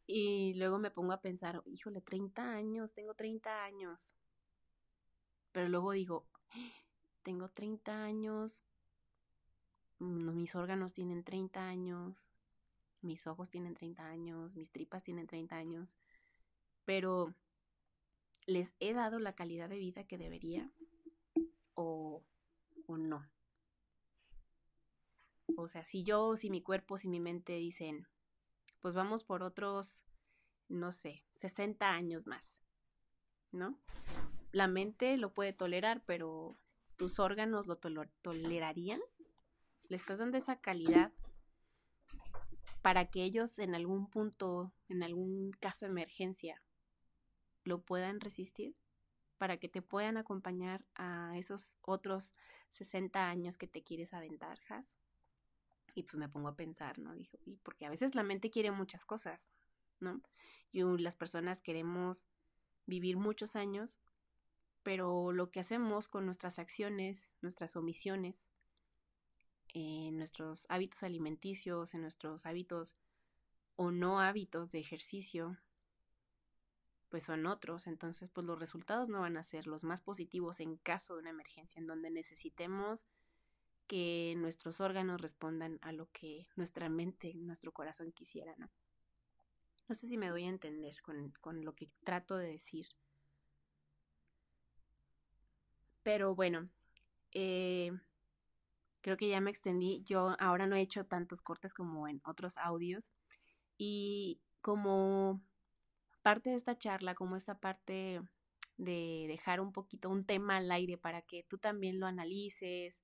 y 0.06 0.54
luego 0.54 0.78
me 0.78 0.90
pongo 0.90 1.12
a 1.12 1.20
pensar, 1.20 1.62
híjole, 1.66 2.00
30 2.00 2.50
años, 2.50 2.94
tengo 2.94 3.12
30 3.12 3.62
años. 3.62 4.14
Pero 5.52 5.68
luego 5.68 5.92
digo, 5.92 6.26
tengo 7.22 7.50
30 7.50 8.04
años, 8.04 8.64
mm, 9.98 10.34
mis 10.34 10.54
órganos 10.54 10.94
tienen 10.94 11.24
30 11.24 11.68
años, 11.68 12.30
mis 13.04 13.26
ojos 13.26 13.50
tienen 13.50 13.74
30 13.74 14.06
años, 14.06 14.54
mis 14.54 14.70
tripas 14.70 15.02
tienen 15.02 15.26
30 15.26 15.56
años, 15.56 15.96
pero 16.84 17.34
¿les 18.46 18.74
he 18.80 18.92
dado 18.92 19.18
la 19.18 19.34
calidad 19.34 19.68
de 19.68 19.78
vida 19.78 20.04
que 20.04 20.18
debería 20.18 20.70
o, 21.74 22.22
o 22.86 22.96
no? 22.98 23.26
O 25.56 25.68
sea, 25.68 25.84
si 25.84 26.02
yo, 26.02 26.36
si 26.36 26.50
mi 26.50 26.62
cuerpo, 26.62 26.98
si 26.98 27.08
mi 27.08 27.20
mente 27.20 27.52
dicen, 27.52 28.08
pues 28.80 28.94
vamos 28.94 29.22
por 29.22 29.42
otros, 29.42 30.04
no 30.68 30.90
sé, 30.90 31.22
60 31.34 31.90
años 31.90 32.26
más, 32.26 32.58
¿no? 33.52 33.78
la 34.54 34.68
mente 34.68 35.16
lo 35.16 35.34
puede 35.34 35.52
tolerar, 35.52 36.02
pero 36.06 36.56
tus 36.96 37.18
órganos 37.18 37.66
lo 37.66 37.76
tolerarían. 37.76 39.00
Le 39.88 39.96
estás 39.96 40.18
dando 40.18 40.38
esa 40.38 40.60
calidad 40.60 41.12
para 42.84 43.06
que 43.06 43.24
ellos 43.24 43.58
en 43.58 43.74
algún 43.74 44.10
punto, 44.10 44.70
en 44.90 45.02
algún 45.02 45.52
caso 45.52 45.86
de 45.86 45.92
emergencia, 45.92 46.60
lo 47.64 47.80
puedan 47.80 48.20
resistir, 48.20 48.76
para 49.38 49.56
que 49.56 49.70
te 49.70 49.80
puedan 49.80 50.18
acompañar 50.18 50.84
a 50.94 51.32
esos 51.38 51.78
otros 51.80 52.34
60 52.72 53.26
años 53.26 53.56
que 53.56 53.66
te 53.66 53.82
quieres 53.82 54.12
aventar, 54.12 54.60
Y 55.94 56.02
pues 56.02 56.16
me 56.16 56.28
pongo 56.28 56.48
a 56.48 56.56
pensar, 56.56 56.98
¿no? 56.98 57.14
Dijo, 57.14 57.38
y 57.46 57.56
porque 57.56 57.86
a 57.86 57.88
veces 57.90 58.14
la 58.14 58.22
mente 58.22 58.50
quiere 58.50 58.70
muchas 58.70 59.06
cosas, 59.06 59.50
¿no? 59.98 60.20
Y 60.70 60.82
las 60.82 61.16
personas 61.16 61.62
queremos 61.62 62.26
vivir 62.84 63.16
muchos 63.16 63.56
años, 63.56 63.96
pero 64.82 65.32
lo 65.32 65.50
que 65.50 65.60
hacemos 65.60 66.06
con 66.06 66.26
nuestras 66.26 66.58
acciones, 66.58 67.34
nuestras 67.40 67.76
omisiones, 67.76 68.44
en 69.74 70.16
nuestros 70.16 70.66
hábitos 70.70 71.02
alimenticios, 71.02 71.94
en 71.94 72.02
nuestros 72.02 72.46
hábitos 72.46 72.96
o 73.76 73.90
no 73.90 74.20
hábitos 74.20 74.70
de 74.70 74.78
ejercicio, 74.78 75.58
pues 77.10 77.24
son 77.24 77.46
otros. 77.46 77.86
Entonces, 77.86 78.30
pues 78.32 78.46
los 78.46 78.58
resultados 78.58 79.08
no 79.08 79.20
van 79.20 79.36
a 79.36 79.42
ser 79.42 79.66
los 79.66 79.84
más 79.84 80.00
positivos 80.00 80.60
en 80.60 80.76
caso 80.76 81.14
de 81.14 81.20
una 81.20 81.30
emergencia, 81.30 81.78
en 81.78 81.86
donde 81.86 82.10
necesitemos 82.10 83.06
que 83.86 84.34
nuestros 84.38 84.80
órganos 84.80 85.20
respondan 85.20 85.78
a 85.82 85.92
lo 85.92 86.08
que 86.12 86.46
nuestra 86.56 86.88
mente, 86.88 87.34
nuestro 87.34 87.72
corazón 87.72 88.12
quisiera, 88.12 88.54
¿no? 88.56 88.70
No 89.88 89.94
sé 89.94 90.08
si 90.08 90.16
me 90.16 90.28
doy 90.28 90.44
a 90.44 90.48
entender 90.48 91.02
con, 91.02 91.32
con 91.40 91.64
lo 91.64 91.74
que 91.74 91.90
trato 92.04 92.36
de 92.36 92.48
decir. 92.48 92.86
Pero 96.02 96.34
bueno, 96.34 96.68
eh, 97.32 97.92
Creo 99.04 99.18
que 99.18 99.28
ya 99.28 99.38
me 99.42 99.50
extendí. 99.50 100.02
Yo 100.06 100.34
ahora 100.40 100.66
no 100.66 100.76
he 100.76 100.80
hecho 100.80 101.04
tantos 101.04 101.42
cortes 101.42 101.74
como 101.74 102.08
en 102.08 102.22
otros 102.24 102.56
audios. 102.56 103.12
Y 103.76 104.40
como 104.62 105.42
parte 106.22 106.48
de 106.48 106.56
esta 106.56 106.78
charla, 106.78 107.14
como 107.14 107.36
esta 107.36 107.60
parte 107.60 108.22
de 108.78 109.26
dejar 109.28 109.60
un 109.60 109.72
poquito 109.72 110.08
un 110.08 110.24
tema 110.24 110.56
al 110.56 110.70
aire 110.72 110.96
para 110.96 111.20
que 111.20 111.42
tú 111.42 111.58
también 111.58 112.00
lo 112.00 112.06
analices, 112.06 113.02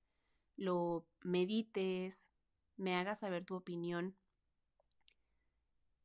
lo 0.56 1.04
medites, 1.20 2.30
me 2.78 2.96
hagas 2.96 3.18
saber 3.18 3.44
tu 3.44 3.54
opinión 3.54 4.16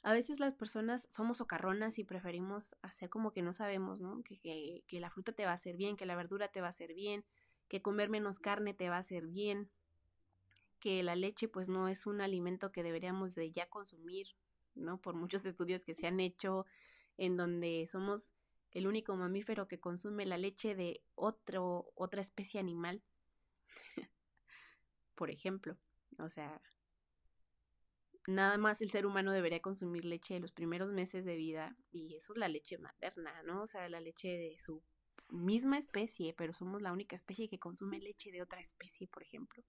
a 0.05 0.13
veces 0.13 0.41
las 0.41 0.55
personas 0.55 1.07
somos 1.11 1.39
socarronas 1.39 1.99
y 1.99 2.05
preferimos 2.05 2.77
hacer 2.83 3.09
como 3.09 3.33
que 3.33 3.43
no 3.43 3.53
sabemos, 3.53 4.01
¿no? 4.01 4.23
Que, 4.23 4.39
que, 4.39 4.85
que, 4.87 5.01
la 5.01 5.11
fruta 5.11 5.33
te 5.33 5.45
va 5.45 5.53
a 5.53 5.55
hacer 5.55 5.77
bien, 5.77 5.97
que 5.97 6.07
la 6.07 6.17
verdura 6.17 6.49
te 6.49 6.61
va 6.61 6.67
a 6.67 6.71
hacer 6.71 6.93
bien, 6.93 7.25
que 7.73 7.81
comer 7.81 8.11
menos 8.11 8.39
carne 8.39 8.75
te 8.75 8.91
va 8.91 8.97
a 8.97 8.99
hacer 8.99 9.27
bien, 9.27 9.71
que 10.79 11.03
la 11.03 11.17
leche 11.17 11.49
pues 11.49 11.71
no 11.71 11.89
es 11.89 12.05
un 12.05 12.21
alimento 12.21 12.71
que 12.71 12.83
deberíamos 12.83 13.35
de 13.35 13.51
ya 13.51 13.67
consumir, 13.71 14.27
¿no? 14.75 15.01
Por 15.01 15.15
muchos 15.15 15.47
estudios 15.47 15.83
que 15.83 15.95
se 15.95 16.07
han 16.07 16.21
hecho 16.21 16.67
en 17.17 17.39
donde 17.39 17.87
somos 17.91 18.29
el 18.73 18.87
único 18.87 19.17
mamífero 19.17 19.69
que 19.69 19.81
consume 19.81 20.27
la 20.27 20.37
leche 20.37 20.75
de 20.75 21.03
otro, 21.15 21.91
otra 21.95 22.21
especie 22.21 22.61
animal. 22.61 23.03
Por 25.15 25.31
ejemplo, 25.31 25.79
o 26.19 26.29
sea, 26.29 26.61
nada 28.27 28.59
más 28.59 28.83
el 28.83 28.91
ser 28.91 29.07
humano 29.07 29.33
debería 29.33 29.63
consumir 29.63 30.05
leche 30.05 30.35
de 30.35 30.41
los 30.41 30.53
primeros 30.53 30.93
meses 30.93 31.25
de 31.25 31.37
vida 31.37 31.75
y 31.91 32.17
eso 32.17 32.35
es 32.35 32.39
la 32.39 32.49
leche 32.49 32.77
materna, 32.77 33.43
¿no? 33.45 33.63
O 33.63 33.67
sea, 33.67 33.89
la 33.89 34.01
leche 34.03 34.29
de 34.29 34.59
su 34.59 34.83
misma 35.33 35.79
especie, 35.79 36.35
pero 36.35 36.55
somos 36.55 36.83
la 36.83 36.93
única 36.93 37.17
especie 37.17 37.49
que 37.49 37.59
consume 37.59 37.99
leche 37.99 38.31
de 38.31 38.43
otra 38.43 38.61
especie, 38.61 39.09
por 39.09 39.23
ejemplo. 39.23 39.65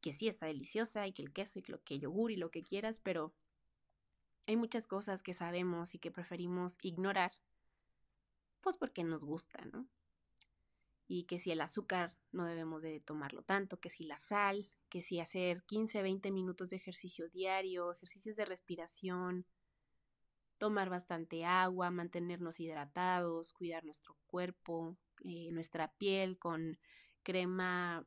Que 0.00 0.12
sí 0.12 0.28
está 0.28 0.46
deliciosa 0.46 1.06
y 1.06 1.12
que 1.12 1.22
el 1.22 1.32
queso 1.32 1.58
y 1.58 1.62
que, 1.62 1.72
lo, 1.72 1.82
que 1.82 1.98
yogur 1.98 2.30
y 2.32 2.36
lo 2.36 2.50
que 2.50 2.64
quieras, 2.64 2.98
pero 2.98 3.34
hay 4.46 4.56
muchas 4.56 4.86
cosas 4.86 5.22
que 5.22 5.34
sabemos 5.34 5.94
y 5.94 5.98
que 5.98 6.10
preferimos 6.10 6.76
ignorar, 6.82 7.32
pues 8.60 8.76
porque 8.76 9.04
nos 9.04 9.24
gusta, 9.24 9.64
¿no? 9.66 9.86
Y 11.06 11.24
que 11.24 11.38
si 11.38 11.50
el 11.50 11.60
azúcar 11.60 12.16
no 12.32 12.44
debemos 12.44 12.82
de 12.82 13.00
tomarlo 13.00 13.42
tanto, 13.42 13.78
que 13.78 13.90
si 13.90 14.04
la 14.04 14.18
sal, 14.18 14.70
que 14.88 15.02
si 15.02 15.20
hacer 15.20 15.62
15, 15.64 16.02
20 16.02 16.30
minutos 16.30 16.70
de 16.70 16.76
ejercicio 16.76 17.28
diario, 17.28 17.92
ejercicios 17.92 18.36
de 18.36 18.44
respiración, 18.44 19.46
tomar 20.62 20.90
bastante 20.90 21.44
agua, 21.44 21.90
mantenernos 21.90 22.60
hidratados, 22.60 23.52
cuidar 23.52 23.84
nuestro 23.84 24.14
cuerpo, 24.28 24.96
eh, 25.24 25.50
nuestra 25.50 25.88
piel 25.94 26.38
con 26.38 26.78
crema 27.24 28.06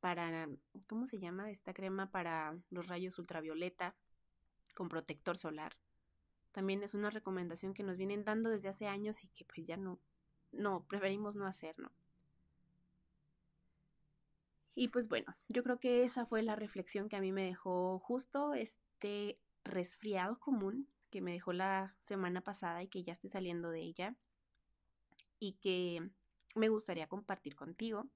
para, 0.00 0.48
¿cómo 0.88 1.06
se 1.06 1.20
llama? 1.20 1.48
Esta 1.48 1.72
crema 1.72 2.10
para 2.10 2.58
los 2.70 2.88
rayos 2.88 3.20
ultravioleta 3.20 3.94
con 4.74 4.88
protector 4.88 5.36
solar. 5.36 5.76
También 6.50 6.82
es 6.82 6.94
una 6.94 7.08
recomendación 7.08 7.72
que 7.72 7.84
nos 7.84 7.96
vienen 7.96 8.24
dando 8.24 8.50
desde 8.50 8.68
hace 8.68 8.88
años 8.88 9.22
y 9.22 9.28
que 9.28 9.44
pues 9.44 9.64
ya 9.64 9.76
no, 9.76 10.00
no, 10.50 10.84
preferimos 10.88 11.36
no 11.36 11.46
hacer, 11.46 11.78
¿no? 11.78 11.92
Y 14.74 14.88
pues 14.88 15.08
bueno, 15.08 15.36
yo 15.46 15.62
creo 15.62 15.78
que 15.78 16.02
esa 16.02 16.26
fue 16.26 16.42
la 16.42 16.56
reflexión 16.56 17.08
que 17.08 17.14
a 17.14 17.20
mí 17.20 17.30
me 17.30 17.44
dejó 17.44 18.00
justo 18.00 18.54
este 18.54 19.38
resfriado 19.62 20.40
común 20.40 20.88
que 21.10 21.20
me 21.20 21.32
dejó 21.32 21.52
la 21.52 21.96
semana 22.00 22.40
pasada 22.42 22.82
y 22.82 22.88
que 22.88 23.02
ya 23.02 23.12
estoy 23.12 23.30
saliendo 23.30 23.70
de 23.70 23.80
ella 23.80 24.16
y 25.38 25.54
que 25.54 26.10
me 26.54 26.68
gustaría 26.68 27.06
compartir 27.06 27.54
contigo. 27.56 28.06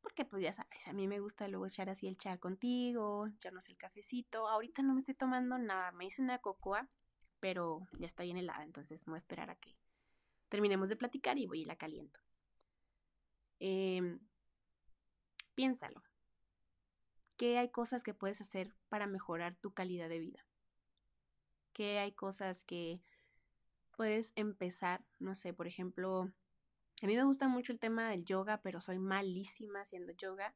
Porque 0.00 0.24
pues 0.24 0.42
ya 0.42 0.52
sabes, 0.52 0.86
a 0.86 0.92
mí 0.92 1.08
me 1.08 1.20
gusta 1.20 1.48
luego 1.48 1.66
echar 1.66 1.88
así 1.88 2.06
el 2.06 2.16
chá 2.16 2.36
contigo, 2.38 3.26
echarnos 3.26 3.68
el 3.68 3.76
cafecito. 3.76 4.48
Ahorita 4.48 4.82
no 4.82 4.92
me 4.92 5.00
estoy 5.00 5.14
tomando 5.14 5.58
nada, 5.58 5.92
me 5.92 6.04
hice 6.06 6.22
una 6.22 6.38
cocoa, 6.38 6.88
pero 7.40 7.88
ya 7.98 8.06
está 8.06 8.22
bien 8.22 8.36
helada, 8.36 8.64
entonces 8.64 9.04
voy 9.06 9.14
a 9.14 9.18
esperar 9.18 9.50
a 9.50 9.56
que 9.56 9.76
terminemos 10.48 10.88
de 10.88 10.96
platicar 10.96 11.38
y 11.38 11.46
voy 11.46 11.62
y 11.62 11.64
la 11.64 11.76
caliento. 11.76 12.20
Em, 13.58 14.20
piénsalo. 15.54 16.02
¿Qué 17.36 17.58
hay 17.58 17.70
cosas 17.70 18.02
que 18.02 18.14
puedes 18.14 18.40
hacer 18.40 18.74
para 18.88 19.06
mejorar 19.06 19.56
tu 19.56 19.72
calidad 19.72 20.08
de 20.08 20.18
vida? 20.18 20.46
Que 21.74 21.98
hay 21.98 22.12
cosas 22.12 22.64
que 22.64 23.02
puedes 23.96 24.32
empezar, 24.36 25.04
no 25.18 25.34
sé, 25.34 25.52
por 25.52 25.66
ejemplo, 25.66 26.32
a 27.02 27.06
mí 27.06 27.16
me 27.16 27.24
gusta 27.24 27.48
mucho 27.48 27.72
el 27.72 27.78
tema 27.78 28.08
del 28.10 28.24
yoga, 28.24 28.62
pero 28.62 28.80
soy 28.80 28.98
malísima 28.98 29.82
haciendo 29.82 30.12
yoga, 30.12 30.54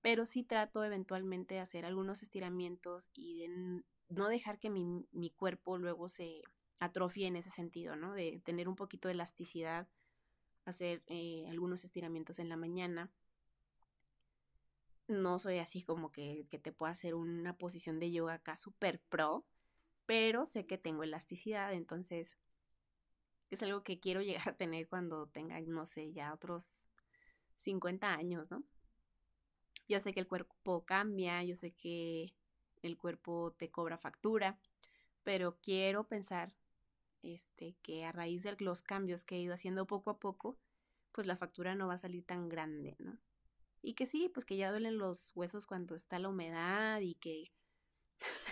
pero 0.00 0.26
sí 0.26 0.42
trato 0.42 0.82
eventualmente 0.84 1.54
de 1.54 1.60
hacer 1.60 1.84
algunos 1.84 2.22
estiramientos 2.22 3.10
y 3.14 3.40
de 3.40 3.82
no 4.08 4.28
dejar 4.28 4.58
que 4.58 4.70
mi, 4.70 5.06
mi 5.12 5.30
cuerpo 5.30 5.78
luego 5.78 6.08
se 6.08 6.42
atrofie 6.78 7.26
en 7.26 7.36
ese 7.36 7.50
sentido, 7.50 7.94
¿no? 7.96 8.12
De 8.14 8.40
tener 8.44 8.68
un 8.68 8.76
poquito 8.76 9.08
de 9.08 9.14
elasticidad, 9.14 9.88
hacer 10.64 11.02
eh, 11.06 11.46
algunos 11.48 11.84
estiramientos 11.84 12.38
en 12.38 12.48
la 12.48 12.56
mañana. 12.56 13.10
No 15.08 15.38
soy 15.38 15.58
así 15.58 15.82
como 15.82 16.10
que, 16.10 16.46
que 16.50 16.58
te 16.58 16.72
pueda 16.72 16.92
hacer 16.92 17.14
una 17.14 17.56
posición 17.56 17.98
de 17.98 18.10
yoga 18.10 18.34
acá 18.34 18.56
super 18.56 19.00
pro, 19.08 19.44
pero 20.06 20.46
sé 20.46 20.66
que 20.66 20.78
tengo 20.78 21.02
elasticidad, 21.04 21.72
entonces 21.74 22.36
Es 23.50 23.62
algo 23.62 23.84
que 23.84 24.00
quiero 24.00 24.20
llegar 24.22 24.48
a 24.48 24.56
tener 24.56 24.88
cuando 24.88 25.28
tenga, 25.28 25.60
no 25.60 25.86
sé, 25.86 26.12
ya 26.12 26.34
otros 26.34 26.88
50 27.58 28.12
años, 28.14 28.50
¿no? 28.50 28.64
Yo 29.88 30.00
sé 30.00 30.12
que 30.14 30.20
el 30.20 30.26
cuerpo 30.28 30.84
cambia, 30.84 31.42
yo 31.44 31.56
sé 31.56 31.72
que 31.72 32.34
el 32.82 32.96
cuerpo 32.96 33.54
te 33.58 33.70
cobra 33.70 33.98
factura, 33.98 34.58
pero 35.24 35.58
quiero 35.62 36.08
pensar 36.08 36.54
este, 37.22 37.76
que 37.82 38.04
a 38.04 38.12
raíz 38.12 38.42
de 38.44 38.56
los 38.60 38.82
cambios 38.82 39.24
que 39.24 39.36
he 39.36 39.40
ido 39.42 39.54
haciendo 39.54 39.86
poco 39.86 40.10
a 40.10 40.18
poco, 40.18 40.58
pues 41.12 41.26
la 41.26 41.36
factura 41.36 41.74
no 41.74 41.88
va 41.88 41.94
a 41.94 41.98
salir 41.98 42.24
tan 42.24 42.48
grande, 42.48 42.96
¿no? 42.98 43.18
Y 43.82 43.94
que 43.94 44.06
sí, 44.06 44.30
pues 44.34 44.46
que 44.46 44.56
ya 44.56 44.70
duelen 44.70 44.98
los 44.98 45.32
huesos 45.36 45.66
cuando 45.66 45.94
está 45.96 46.18
la 46.18 46.30
humedad 46.30 47.00
y 47.00 47.14
que, 47.16 47.52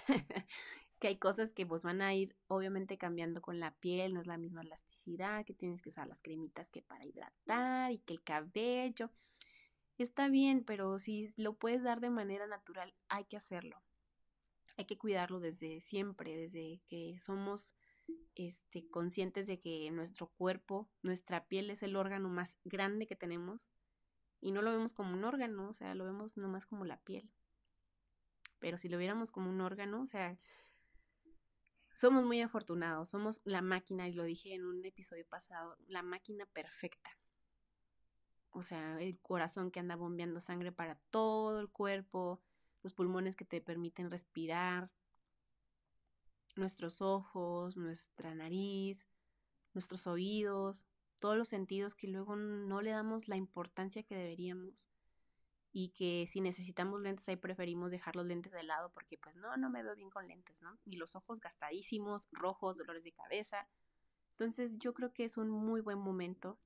que 1.01 1.09
hay 1.09 1.17
cosas 1.17 1.53
que 1.53 1.67
pues 1.67 1.83
van 1.83 2.03
a 2.03 2.15
ir 2.15 2.37
obviamente 2.47 2.99
cambiando 2.99 3.41
con 3.41 3.59
la 3.59 3.75
piel, 3.77 4.13
no 4.13 4.21
es 4.21 4.27
la 4.27 4.37
misma 4.37 4.61
elasticidad, 4.61 5.45
que 5.47 5.55
tienes 5.55 5.81
que 5.81 5.89
usar 5.89 6.07
las 6.07 6.23
cremitas 6.23 6.71
que 6.71 6.83
para 6.83 7.07
hidratar 7.07 7.91
y 7.91 7.99
que 7.99 8.13
el 8.13 8.23
cabello. 8.23 9.11
Está 9.97 10.29
bien, 10.29 10.63
pero 10.63 10.99
si 10.99 11.33
lo 11.37 11.55
puedes 11.55 11.83
dar 11.83 12.01
de 12.01 12.11
manera 12.11 12.47
natural, 12.47 12.95
hay 13.09 13.25
que 13.25 13.39
hacerlo. 13.39 13.83
Hay 14.77 14.85
que 14.85 14.99
cuidarlo 14.99 15.41
desde 15.41 15.81
siempre, 15.81 16.37
desde 16.37 16.81
que 16.89 17.19
somos 17.21 17.75
este, 18.35 18.87
conscientes 18.89 19.47
de 19.47 19.59
que 19.59 19.91
nuestro 19.91 20.29
cuerpo, 20.29 20.89
nuestra 21.03 21.47
piel 21.47 21.71
es 21.71 21.83
el 21.83 21.97
órgano 21.97 22.29
más 22.29 22.57
grande 22.65 23.07
que 23.07 23.17
tenemos 23.17 23.61
y 24.41 24.53
no 24.53 24.63
lo 24.63 24.71
vemos 24.71 24.95
como 24.95 25.15
un 25.15 25.25
órgano, 25.25 25.69
o 25.69 25.75
sea, 25.75 25.95
lo 25.95 26.05
vemos 26.05 26.37
nomás 26.37 26.67
como 26.67 26.85
la 26.85 26.99
piel. 26.99 27.31
Pero 28.59 28.77
si 28.79 28.89
lo 28.89 28.99
viéramos 28.99 29.33
como 29.33 29.51
un 29.51 29.61
órgano, 29.61 30.03
o 30.03 30.07
sea, 30.07 30.39
somos 32.01 32.25
muy 32.25 32.41
afortunados, 32.41 33.11
somos 33.11 33.43
la 33.45 33.61
máquina, 33.61 34.09
y 34.09 34.15
lo 34.15 34.25
dije 34.25 34.55
en 34.55 34.65
un 34.65 34.83
episodio 34.87 35.27
pasado, 35.27 35.77
la 35.87 36.03
máquina 36.03 36.47
perfecta. 36.47 37.11
O 38.53 38.63
sea, 38.63 38.99
el 39.03 39.19
corazón 39.19 39.71
que 39.71 39.81
anda 39.81 39.97
bombeando 39.97 40.41
sangre 40.41 40.73
para 40.73 40.95
todo 41.11 41.61
el 41.61 41.69
cuerpo, 41.69 42.41
los 42.83 42.95
pulmones 42.95 43.37
que 43.37 43.45
te 43.45 43.61
permiten 43.61 44.11
respirar, 44.11 44.91
nuestros 46.57 47.03
ojos, 47.03 47.77
nuestra 47.77 48.35
nariz, 48.35 49.07
nuestros 49.75 50.07
oídos, 50.07 50.87
todos 51.19 51.37
los 51.37 51.49
sentidos 51.49 51.95
que 51.95 52.09
luego 52.09 52.35
no 52.35 52.81
le 52.81 52.93
damos 52.93 53.29
la 53.29 53.37
importancia 53.37 54.03
que 54.05 54.17
deberíamos 54.17 54.89
y 55.73 55.91
que 55.91 56.27
si 56.29 56.41
necesitamos 56.41 57.01
lentes 57.01 57.29
ahí 57.29 57.37
preferimos 57.37 57.91
dejar 57.91 58.17
los 58.17 58.27
lentes 58.27 58.53
de 58.53 58.63
lado 58.65 58.91
porque 58.93 59.17
pues 59.19 59.37
no, 59.37 59.57
no 59.57 59.71
me 59.71 59.83
veo 59.83 59.95
bien 59.95 60.11
con 60.11 60.27
lentes, 60.27 60.63
¿no? 60.63 60.79
Y 60.85 60.97
los 60.97 61.15
ojos 61.15 61.41
gastadísimos, 61.41 62.29
rojos, 62.33 62.79
dolores 62.79 63.05
de 63.05 63.13
cabeza. 63.13 63.69
Entonces 64.33 64.79
yo 64.79 64.95
creo 64.95 65.13
que 65.13 65.25
es 65.25 65.37
un 65.37 65.49
muy 65.49 65.81
buen 65.81 65.99
momento 65.99 66.59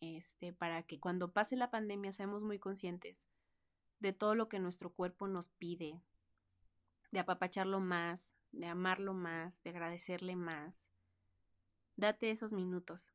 este, 0.00 0.52
para 0.52 0.82
que 0.82 1.00
cuando 1.00 1.32
pase 1.32 1.56
la 1.56 1.70
pandemia 1.70 2.12
seamos 2.12 2.44
muy 2.44 2.58
conscientes 2.58 3.26
de 4.00 4.12
todo 4.12 4.34
lo 4.34 4.48
que 4.48 4.58
nuestro 4.58 4.90
cuerpo 4.92 5.28
nos 5.28 5.50
pide, 5.50 6.00
de 7.12 7.20
apapacharlo 7.20 7.80
más, 7.80 8.34
de 8.52 8.66
amarlo 8.66 9.14
más, 9.14 9.62
de 9.62 9.70
agradecerle 9.70 10.36
más. 10.36 10.90
Date 11.96 12.30
esos 12.30 12.52
minutos. 12.52 13.12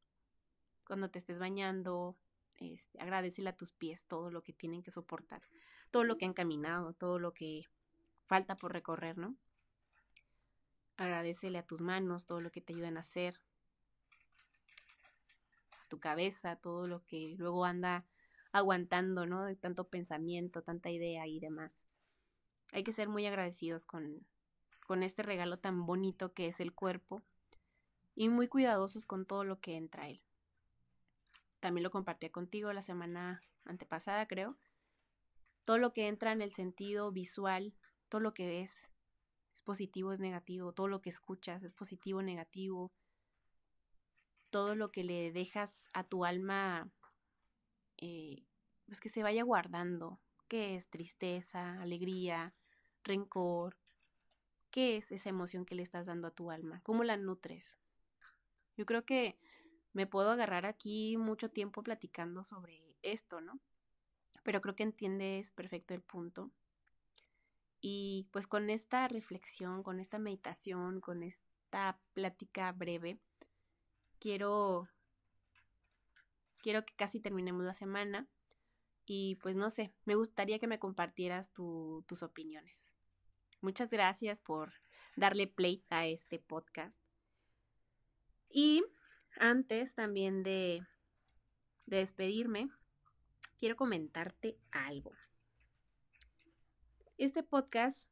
Cuando 0.86 1.10
te 1.10 1.18
estés 1.18 1.40
bañando, 1.40 2.16
este, 2.60 3.00
agradecele 3.00 3.50
a 3.50 3.56
tus 3.58 3.72
pies 3.72 4.06
todo 4.06 4.32
lo 4.32 4.44
que 4.44 4.54
tienen 4.54 4.84
que 4.84 4.92
soportar, 4.92 5.42
todo 5.92 6.04
lo 6.04 6.18
que 6.18 6.26
han 6.26 6.34
caminado, 6.34 6.94
todo 6.94 7.20
lo 7.20 7.34
que 7.34 7.64
falta 8.26 8.56
por 8.56 8.74
recorrer, 8.74 9.18
¿no? 9.18 9.36
Agradecele 10.98 11.58
a 11.58 11.66
tus 11.66 11.82
manos 11.82 12.26
todo 12.26 12.42
lo 12.42 12.52
que 12.52 12.62
te 12.62 12.74
ayudan 12.74 12.98
a 12.98 13.02
hacer, 13.02 13.40
tu 15.90 16.00
cabeza, 16.00 16.56
todo 16.56 16.88
lo 16.88 17.04
que 17.06 17.36
luego 17.38 17.66
anda 17.66 18.06
aguantando, 18.52 19.26
¿no? 19.26 19.44
De 19.46 19.56
tanto 19.56 19.88
pensamiento, 19.88 20.64
tanta 20.64 20.90
idea 20.90 21.28
y 21.28 21.40
demás. 21.40 21.86
Hay 22.72 22.84
que 22.84 22.94
ser 22.94 23.10
muy 23.10 23.26
agradecidos 23.26 23.86
con, 23.86 24.26
con 24.88 25.04
este 25.04 25.24
regalo 25.24 25.60
tan 25.60 25.86
bonito 25.86 26.34
que 26.34 26.48
es 26.48 26.60
el 26.60 26.74
cuerpo 26.74 27.22
y 28.16 28.30
muy 28.30 28.48
cuidadosos 28.48 29.06
con 29.06 29.26
todo 29.26 29.44
lo 29.44 29.60
que 29.60 29.76
entra 29.76 30.04
a 30.04 30.10
él. 30.10 30.22
También 31.60 31.84
lo 31.84 31.92
compartí 31.92 32.30
contigo 32.30 32.72
la 32.74 32.82
semana 32.82 33.42
antepasada, 33.66 34.28
creo. 34.28 34.58
Todo 35.64 35.78
lo 35.78 35.94
que 35.94 36.08
entra 36.08 36.32
en 36.32 36.42
el 36.42 36.54
sentido 36.54 37.12
visual, 37.12 37.74
todo 38.10 38.22
lo 38.22 38.34
que 38.34 38.46
ves 38.46 38.90
es 39.54 39.62
positivo, 39.64 40.14
es 40.14 40.20
negativo, 40.20 40.74
todo 40.74 40.88
lo 40.88 41.02
que 41.02 41.10
escuchas 41.10 41.64
es 41.64 41.74
positivo, 41.74 42.22
negativo, 42.22 42.92
todo 44.50 44.76
lo 44.76 44.92
que 44.92 45.04
le 45.04 45.32
dejas 45.32 45.90
a 45.94 46.04
tu 46.04 46.26
alma, 46.26 46.92
eh, 47.98 48.46
pues 48.86 49.00
que 49.00 49.10
se 49.10 49.24
vaya 49.24 49.44
guardando, 49.44 50.20
que 50.48 50.76
es 50.76 50.88
tristeza, 50.90 51.82
alegría, 51.82 52.54
rencor, 53.04 53.76
¿Qué 54.76 54.98
es 54.98 55.14
esa 55.14 55.30
emoción 55.30 55.66
que 55.66 55.74
le 55.74 55.84
estás 55.84 56.06
dando 56.06 56.28
a 56.28 56.32
tu 56.32 56.52
alma? 56.52 56.82
¿Cómo 56.84 57.06
la 57.06 57.16
nutres? 57.16 57.78
Yo 58.76 58.86
creo 58.86 59.06
que 59.06 59.40
me 59.96 60.06
puedo 60.06 60.30
agarrar 60.30 60.66
aquí 60.66 61.16
mucho 61.16 61.50
tiempo 61.50 61.82
platicando 61.82 62.44
sobre 62.44 62.98
esto, 63.02 63.40
¿no? 63.40 63.62
Pero 64.44 64.60
creo 64.60 64.76
que 64.76 64.84
entiendes 64.84 65.54
perfecto 65.54 65.94
el 65.94 66.02
punto. 66.02 66.52
Y 67.80 68.28
pues 68.32 68.46
con 68.46 68.70
esta 68.70 69.08
reflexión, 69.08 69.84
con 69.84 70.02
esta 70.02 70.20
meditación, 70.20 71.00
con 71.00 71.24
esta 71.24 71.98
plática 72.14 72.74
breve, 72.74 73.20
quiero 74.20 74.90
quiero 76.62 76.84
que 76.84 76.94
casi 76.96 77.22
terminemos 77.22 77.64
la 77.64 77.74
semana 77.74 78.28
y 79.06 79.36
pues 79.36 79.56
no 79.56 79.70
sé, 79.70 79.94
me 80.04 80.16
gustaría 80.16 80.60
que 80.60 80.68
me 80.68 80.80
compartieras 80.80 81.52
tus 81.54 82.22
opiniones. 82.22 82.92
Muchas 83.62 83.92
gracias 83.92 84.42
por 84.42 84.74
darle 85.16 85.48
play 85.48 85.86
a 85.90 86.06
este 86.06 86.40
podcast. 86.40 87.02
Y 88.50 88.84
antes 89.40 89.96
también 89.96 90.44
de, 90.44 90.84
de 91.86 91.98
despedirme, 91.98 92.70
quiero 93.58 93.76
comentarte 93.76 94.58
algo. 94.72 95.12
Este 97.18 97.44
podcast 97.44 98.08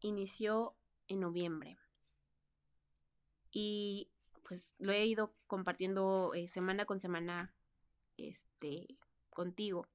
inició 0.00 0.76
en 1.08 1.20
noviembre 1.20 1.76
y 3.50 4.10
pues 4.44 4.70
lo 4.78 4.92
he 4.92 5.04
ido 5.06 5.34
compartiendo 5.46 6.32
eh, 6.34 6.48
semana 6.48 6.84
con 6.86 7.00
semana 7.00 7.52
este 8.16 8.98
contigo 9.30 9.86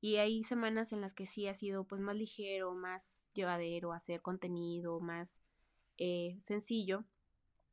y 0.00 0.16
hay 0.16 0.44
semanas 0.44 0.92
en 0.92 1.02
las 1.02 1.12
que 1.12 1.26
sí 1.26 1.46
ha 1.46 1.54
sido 1.54 1.84
pues 1.84 2.00
más 2.00 2.16
ligero, 2.16 2.74
más 2.74 3.28
llevadero, 3.34 3.92
hacer 3.92 4.22
contenido, 4.22 4.98
más 5.00 5.42
eh, 5.98 6.38
sencillo. 6.40 7.04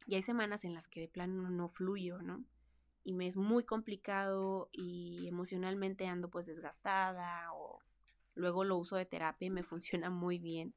Y 0.07 0.15
hay 0.15 0.23
semanas 0.23 0.63
en 0.63 0.73
las 0.73 0.87
que 0.87 1.01
de 1.01 1.07
plano 1.09 1.49
no 1.49 1.67
fluyo, 1.67 2.21
¿no? 2.21 2.43
Y 3.03 3.13
me 3.13 3.27
es 3.27 3.35
muy 3.37 3.65
complicado 3.65 4.69
y 4.71 5.27
emocionalmente 5.27 6.07
ando 6.07 6.29
pues 6.29 6.45
desgastada 6.45 7.53
o 7.53 7.79
luego 8.33 8.63
lo 8.63 8.77
uso 8.77 8.95
de 8.95 9.05
terapia 9.05 9.47
y 9.47 9.51
me 9.51 9.63
funciona 9.63 10.09
muy 10.09 10.39
bien 10.39 10.73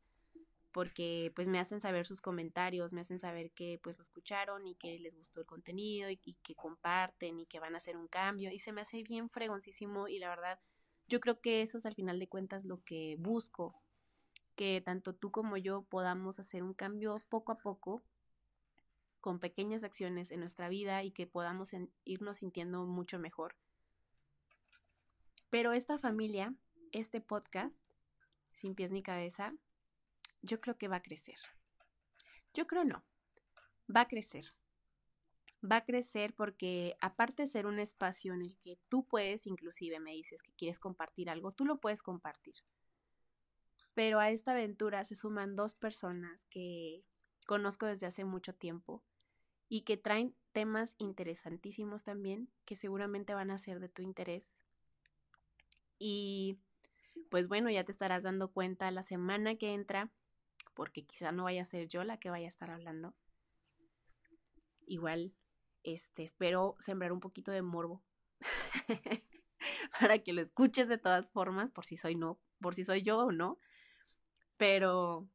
porque 0.73 1.33
pues 1.35 1.49
me 1.49 1.59
hacen 1.59 1.81
saber 1.81 2.07
sus 2.07 2.21
comentarios, 2.21 2.93
me 2.93 3.01
hacen 3.01 3.19
saber 3.19 3.51
que 3.53 3.81
pues 3.83 3.97
lo 3.99 4.03
escucharon 4.03 4.67
y 4.67 4.77
que 4.77 4.99
les 4.99 5.17
gustó 5.17 5.41
el 5.41 5.47
contenido 5.47 6.11
y, 6.11 6.21
y 6.25 6.35
que 6.35 6.55
comparten 6.55 7.41
y 7.41 7.47
que 7.47 7.59
van 7.59 7.75
a 7.75 7.79
hacer 7.79 7.97
un 7.97 8.07
cambio 8.07 8.53
y 8.53 8.59
se 8.59 8.73
me 8.73 8.81
hace 8.81 9.03
bien 9.03 9.31
fregoncísimo 9.31 10.07
y 10.07 10.19
la 10.19 10.29
verdad 10.29 10.61
yo 11.09 11.19
creo 11.19 11.41
que 11.41 11.63
eso 11.63 11.79
es 11.79 11.87
al 11.87 11.97
final 11.97 12.21
de 12.21 12.29
cuentas 12.29 12.65
lo 12.65 12.85
que 12.85 13.17
busco, 13.19 13.75
que 14.55 14.81
tanto 14.81 15.13
tú 15.13 15.33
como 15.33 15.57
yo 15.57 15.83
podamos 15.83 16.39
hacer 16.39 16.63
un 16.63 16.73
cambio 16.73 17.21
poco 17.29 17.51
a 17.51 17.59
poco 17.59 18.05
con 19.21 19.39
pequeñas 19.39 19.85
acciones 19.85 20.31
en 20.31 20.41
nuestra 20.41 20.69
vida 20.69 21.03
y 21.03 21.11
que 21.11 21.27
podamos 21.27 21.71
irnos 22.05 22.39
sintiendo 22.39 22.85
mucho 22.87 23.19
mejor. 23.19 23.57
Pero 25.51 25.73
esta 25.73 25.99
familia, 25.99 26.55
este 26.93 27.21
podcast, 27.21 27.85
sin 28.53 28.75
pies 28.75 28.93
ni 28.93 29.03
cabeza, 29.03 29.55
yo 30.43 30.61
creo 30.61 30.77
que 30.79 30.89
va 30.89 30.97
a 30.97 31.03
crecer. 31.03 31.39
Yo 32.55 32.67
creo 32.67 32.85
no, 32.85 33.05
va 33.95 34.03
a 34.03 34.09
crecer 34.09 34.53
va 35.63 35.77
a 35.77 35.85
crecer 35.85 36.35
porque 36.35 36.97
aparte 37.01 37.43
de 37.43 37.49
ser 37.49 37.67
un 37.67 37.79
espacio 37.79 38.35
en 38.35 38.43
el 38.43 38.57
que 38.59 38.79
tú 38.89 39.05
puedes, 39.05 39.47
inclusive 39.47 40.01
me 40.01 40.13
dices 40.13 40.43
que 40.43 40.53
quieres 40.53 40.79
compartir 40.79 41.29
algo, 41.29 41.53
tú 41.53 41.65
lo 41.65 41.79
puedes 41.79 42.03
compartir. 42.03 42.55
Pero 43.95 44.21
a 44.21 44.31
esta 44.31 44.53
aventura 44.53 45.05
se 45.05 45.17
suman 45.17 45.57
dos 45.57 45.75
personas 45.75 46.45
que 46.47 47.05
conozco 47.47 47.87
desde 47.87 48.07
hace 48.07 48.25
mucho 48.25 48.55
tiempo 48.55 49.03
y 49.71 49.83
que 49.83 49.97
traen 49.97 50.35
temas 50.53 50.97
interesantísimos 50.99 52.03
también 52.03 52.51
que 52.67 52.75
seguramente 52.75 53.35
van 53.35 53.53
a 53.53 53.59
ser 53.59 53.79
de 53.79 53.89
tu 53.89 54.03
interés. 54.03 54.61
Y 55.97 56.59
pues 57.31 57.47
bueno, 57.47 57.71
ya 57.71 57.85
te 57.85 57.93
estarás 57.93 58.25
dando 58.25 58.51
cuenta 58.51 58.91
la 58.91 59.05
semana 59.05 59.55
que 59.55 59.73
entra, 59.73 60.11
porque 60.75 61.07
quizá 61.07 61.31
no 61.31 61.45
vaya 61.45 61.63
a 61.63 61.67
ser 61.67 61.87
yo 61.87 62.03
la 62.03 62.19
que 62.19 62.31
vaya 62.31 62.47
a 62.47 62.49
estar 62.49 62.69
hablando. 62.71 63.15
Igual 64.87 65.33
Este, 65.85 66.25
espero 66.25 66.77
sembrar 66.81 67.13
un 67.13 67.21
poquito 67.21 67.53
de 67.53 67.63
morbo 67.63 68.03
para 70.01 70.19
que 70.19 70.33
lo 70.33 70.43
escuches 70.43 70.89
de 70.89 70.99
todas 70.99 71.31
formas, 71.31 71.71
por 71.71 71.87
si 71.87 71.97
soy 71.97 72.17
no, 72.17 72.41
por 72.61 72.75
si 72.75 72.85
soy 72.85 73.03
yo 73.03 73.19
o 73.19 73.33
no. 73.33 73.59
Pero 74.57 75.29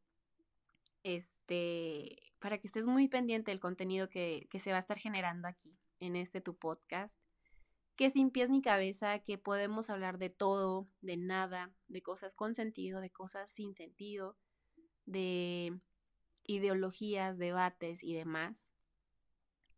este, 1.05 2.17
para 2.39 2.57
que 2.57 2.67
estés 2.67 2.85
muy 2.85 3.07
pendiente 3.07 3.51
del 3.51 3.61
contenido 3.61 4.09
que, 4.09 4.47
que 4.49 4.59
se 4.59 4.71
va 4.71 4.77
a 4.77 4.81
estar 4.81 4.97
generando 4.97 5.47
aquí, 5.47 5.77
en 6.01 6.17
este 6.17 6.41
tu 6.41 6.57
podcast 6.57 7.17
que 7.95 8.09
sin 8.09 8.29
pies 8.29 8.49
ni 8.49 8.61
cabeza, 8.61 9.19
que 9.19 9.37
podemos 9.37 9.89
hablar 9.89 10.17
de 10.17 10.29
todo, 10.29 10.85
de 11.01 11.17
nada, 11.17 11.71
de 11.87 12.01
cosas 12.01 12.35
con 12.35 12.53
sentido, 12.53 12.99
de 12.99 13.09
cosas 13.09 13.51
sin 13.51 13.73
sentido, 13.73 14.37
de 15.05 15.79
ideologías, 16.43 17.37
debates 17.37 18.03
y 18.03 18.13
demás. 18.13 18.71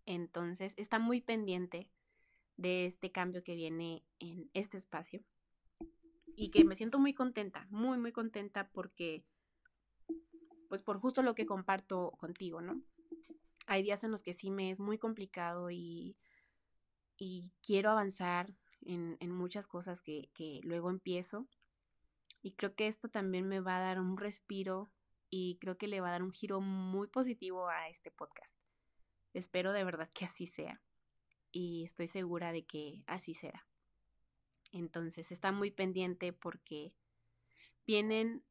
Entonces, 0.06 0.74
está 0.78 1.00
muy 1.00 1.22
pendiente 1.22 1.92
de 2.56 2.86
este 2.86 3.12
cambio 3.12 3.44
que 3.44 3.56
viene 3.56 4.04
en 4.20 4.50
este 4.54 4.78
espacio 4.78 5.24
y 6.36 6.50
que 6.50 6.64
me 6.64 6.76
siento 6.76 6.98
muy 6.98 7.14
contenta, 7.14 7.68
muy, 7.70 7.98
muy 7.98 8.12
contenta 8.12 8.70
porque, 8.72 9.26
pues 10.68 10.82
por 10.82 11.00
justo 11.00 11.22
lo 11.22 11.36
que 11.36 11.46
comparto 11.46 12.12
contigo, 12.18 12.62
¿no? 12.62 12.82
Hay 13.66 13.84
días 13.84 14.04
en 14.04 14.12
los 14.12 14.24
que 14.24 14.34
sí 14.34 14.50
me 14.50 14.72
es 14.72 14.80
muy 14.80 14.98
complicado 14.98 15.72
y 15.72 16.16
y 17.18 17.52
quiero 17.64 17.90
avanzar 17.90 18.54
en, 18.86 19.18
muchas 19.32 19.68
cosas 19.68 20.02
que, 20.02 20.30
que 20.34 20.62
luego 20.64 20.90
empiezo. 20.90 21.48
Y 22.42 22.54
creo 22.54 22.76
que 22.76 22.88
esto 22.88 23.10
también 23.10 23.48
me 23.48 23.60
va 23.60 23.78
a 23.78 23.82
dar 23.82 24.00
un 24.00 24.18
respiro 24.18 24.92
y 25.30 25.58
creo 25.60 25.78
que 25.78 25.88
le 25.88 26.00
va 26.00 26.10
a 26.10 26.12
dar 26.12 26.24
un 26.24 26.32
giro 26.32 26.62
muy 26.62 27.08
positivo 27.08 27.68
a 27.68 27.90
este 27.90 28.12
podcast. 28.12 28.58
Espero 29.34 29.74
de 29.74 29.84
verdad 29.84 30.10
que 30.14 30.26
así 30.26 30.46
sea 30.46 30.82
y 31.52 31.84
estoy 31.84 32.08
segura 32.08 32.52
de 32.52 32.66
que 32.66 33.04
así 33.08 33.34
será. 33.34 33.68
Entonces 34.72 35.32
está 35.32 35.52
muy 35.52 35.72
pendiente 35.72 36.32
porque 36.32 36.94
vienen 37.86 38.44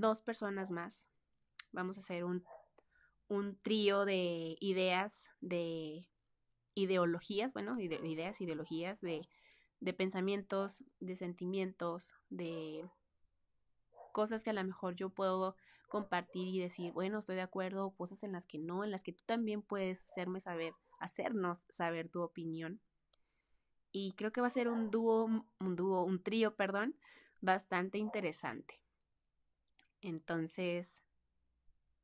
dos 0.00 0.20
personas 0.20 0.70
más. 0.70 1.06
Vamos 1.72 1.96
a 1.96 2.00
hacer 2.00 2.24
un, 2.24 2.44
un 3.28 3.56
trío 3.56 4.04
de 4.04 4.56
ideas, 4.60 5.28
de 5.40 6.08
ideologías, 6.74 7.52
bueno, 7.52 7.78
ideas, 7.80 8.40
ideologías 8.40 9.00
de, 9.00 9.28
de 9.80 9.92
pensamientos, 9.92 10.84
de 11.00 11.16
sentimientos, 11.16 12.14
de 12.30 12.88
cosas 14.12 14.44
que 14.44 14.50
a 14.50 14.54
lo 14.54 14.64
mejor 14.64 14.94
yo 14.96 15.10
puedo 15.10 15.56
compartir 15.88 16.48
y 16.48 16.60
decir, 16.60 16.92
bueno, 16.92 17.18
estoy 17.18 17.36
de 17.36 17.42
acuerdo, 17.42 17.90
cosas 17.90 18.22
en 18.24 18.32
las 18.32 18.46
que 18.46 18.58
no, 18.58 18.84
en 18.84 18.90
las 18.90 19.02
que 19.02 19.12
tú 19.12 19.22
también 19.26 19.62
puedes 19.62 20.04
hacerme 20.04 20.40
saber, 20.40 20.74
hacernos 20.98 21.64
saber 21.68 22.08
tu 22.08 22.22
opinión. 22.22 22.80
Y 23.92 24.12
creo 24.12 24.32
que 24.32 24.40
va 24.40 24.48
a 24.48 24.50
ser 24.50 24.68
un 24.68 24.90
dúo, 24.90 25.24
un 25.60 25.76
dúo, 25.76 26.02
un 26.04 26.22
trío, 26.22 26.54
perdón, 26.54 26.96
bastante 27.40 27.98
interesante. 27.98 28.80
Entonces, 30.00 31.02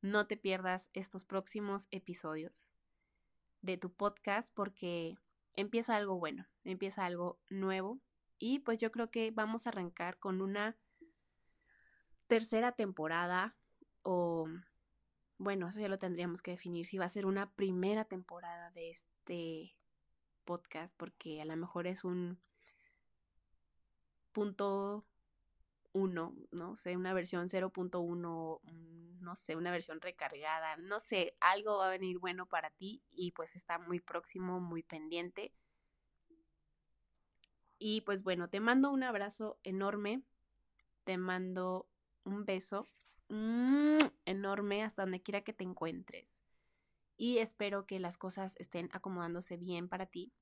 no 0.00 0.26
te 0.26 0.36
pierdas 0.36 0.90
estos 0.92 1.24
próximos 1.24 1.88
episodios 1.90 2.68
de 3.60 3.76
tu 3.78 3.92
podcast 3.92 4.52
porque 4.54 5.16
empieza 5.54 5.96
algo 5.96 6.18
bueno, 6.18 6.46
empieza 6.64 7.06
algo 7.06 7.38
nuevo. 7.48 8.00
Y 8.38 8.58
pues 8.58 8.78
yo 8.78 8.90
creo 8.90 9.10
que 9.10 9.30
vamos 9.30 9.66
a 9.66 9.70
arrancar 9.70 10.18
con 10.18 10.42
una 10.42 10.76
tercera 12.26 12.72
temporada 12.72 13.56
o 14.02 14.48
bueno, 15.38 15.68
eso 15.68 15.80
ya 15.80 15.88
lo 15.88 15.98
tendríamos 15.98 16.42
que 16.42 16.52
definir 16.52 16.86
si 16.86 16.98
va 16.98 17.04
a 17.04 17.08
ser 17.08 17.26
una 17.26 17.50
primera 17.52 18.04
temporada 18.04 18.70
de 18.72 18.90
este 18.90 19.76
podcast 20.44 20.96
porque 20.96 21.40
a 21.40 21.44
lo 21.44 21.56
mejor 21.56 21.86
es 21.86 22.04
un 22.04 22.40
punto 24.32 25.04
uno, 25.92 26.34
no 26.50 26.74
sé, 26.76 26.96
una 26.96 27.12
versión 27.12 27.48
0.1, 27.48 28.60
no 29.20 29.36
sé, 29.36 29.56
una 29.56 29.70
versión 29.70 30.00
recargada, 30.00 30.76
no 30.76 31.00
sé, 31.00 31.36
algo 31.40 31.78
va 31.78 31.86
a 31.86 31.90
venir 31.90 32.18
bueno 32.18 32.46
para 32.46 32.70
ti 32.70 33.02
y 33.10 33.32
pues 33.32 33.54
está 33.56 33.78
muy 33.78 34.00
próximo, 34.00 34.60
muy 34.60 34.82
pendiente. 34.82 35.52
Y 37.78 38.02
pues 38.02 38.22
bueno, 38.22 38.48
te 38.48 38.60
mando 38.60 38.90
un 38.90 39.02
abrazo 39.02 39.58
enorme, 39.64 40.22
te 41.04 41.18
mando 41.18 41.88
un 42.24 42.44
beso 42.44 42.88
mm, 43.28 43.98
enorme 44.24 44.84
hasta 44.84 45.02
donde 45.02 45.22
quiera 45.22 45.42
que 45.42 45.52
te 45.52 45.64
encuentres. 45.64 46.38
Y 47.16 47.38
espero 47.38 47.86
que 47.86 48.00
las 48.00 48.18
cosas 48.18 48.56
estén 48.58 48.88
acomodándose 48.92 49.56
bien 49.56 49.88
para 49.88 50.06
ti. 50.06 50.32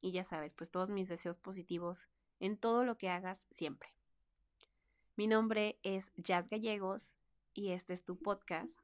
Y 0.00 0.12
ya 0.12 0.24
sabes, 0.24 0.54
pues 0.54 0.70
todos 0.70 0.90
mis 0.90 1.08
deseos 1.08 1.38
positivos 1.38 2.08
en 2.40 2.56
todo 2.56 2.84
lo 2.84 2.96
que 2.96 3.08
hagas 3.08 3.46
siempre. 3.50 3.97
Mi 5.18 5.26
nombre 5.26 5.80
es 5.82 6.12
Jazz 6.14 6.48
Gallegos 6.48 7.12
y 7.52 7.72
este 7.72 7.92
es 7.92 8.04
tu 8.04 8.16
podcast 8.16 8.78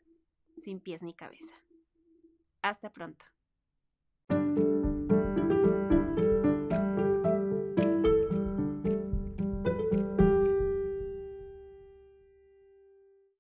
Sin 0.60 0.80
pies 0.80 1.00
ni 1.00 1.14
cabeza. 1.14 1.54
Hasta 2.60 2.90
pronto. 2.90 3.24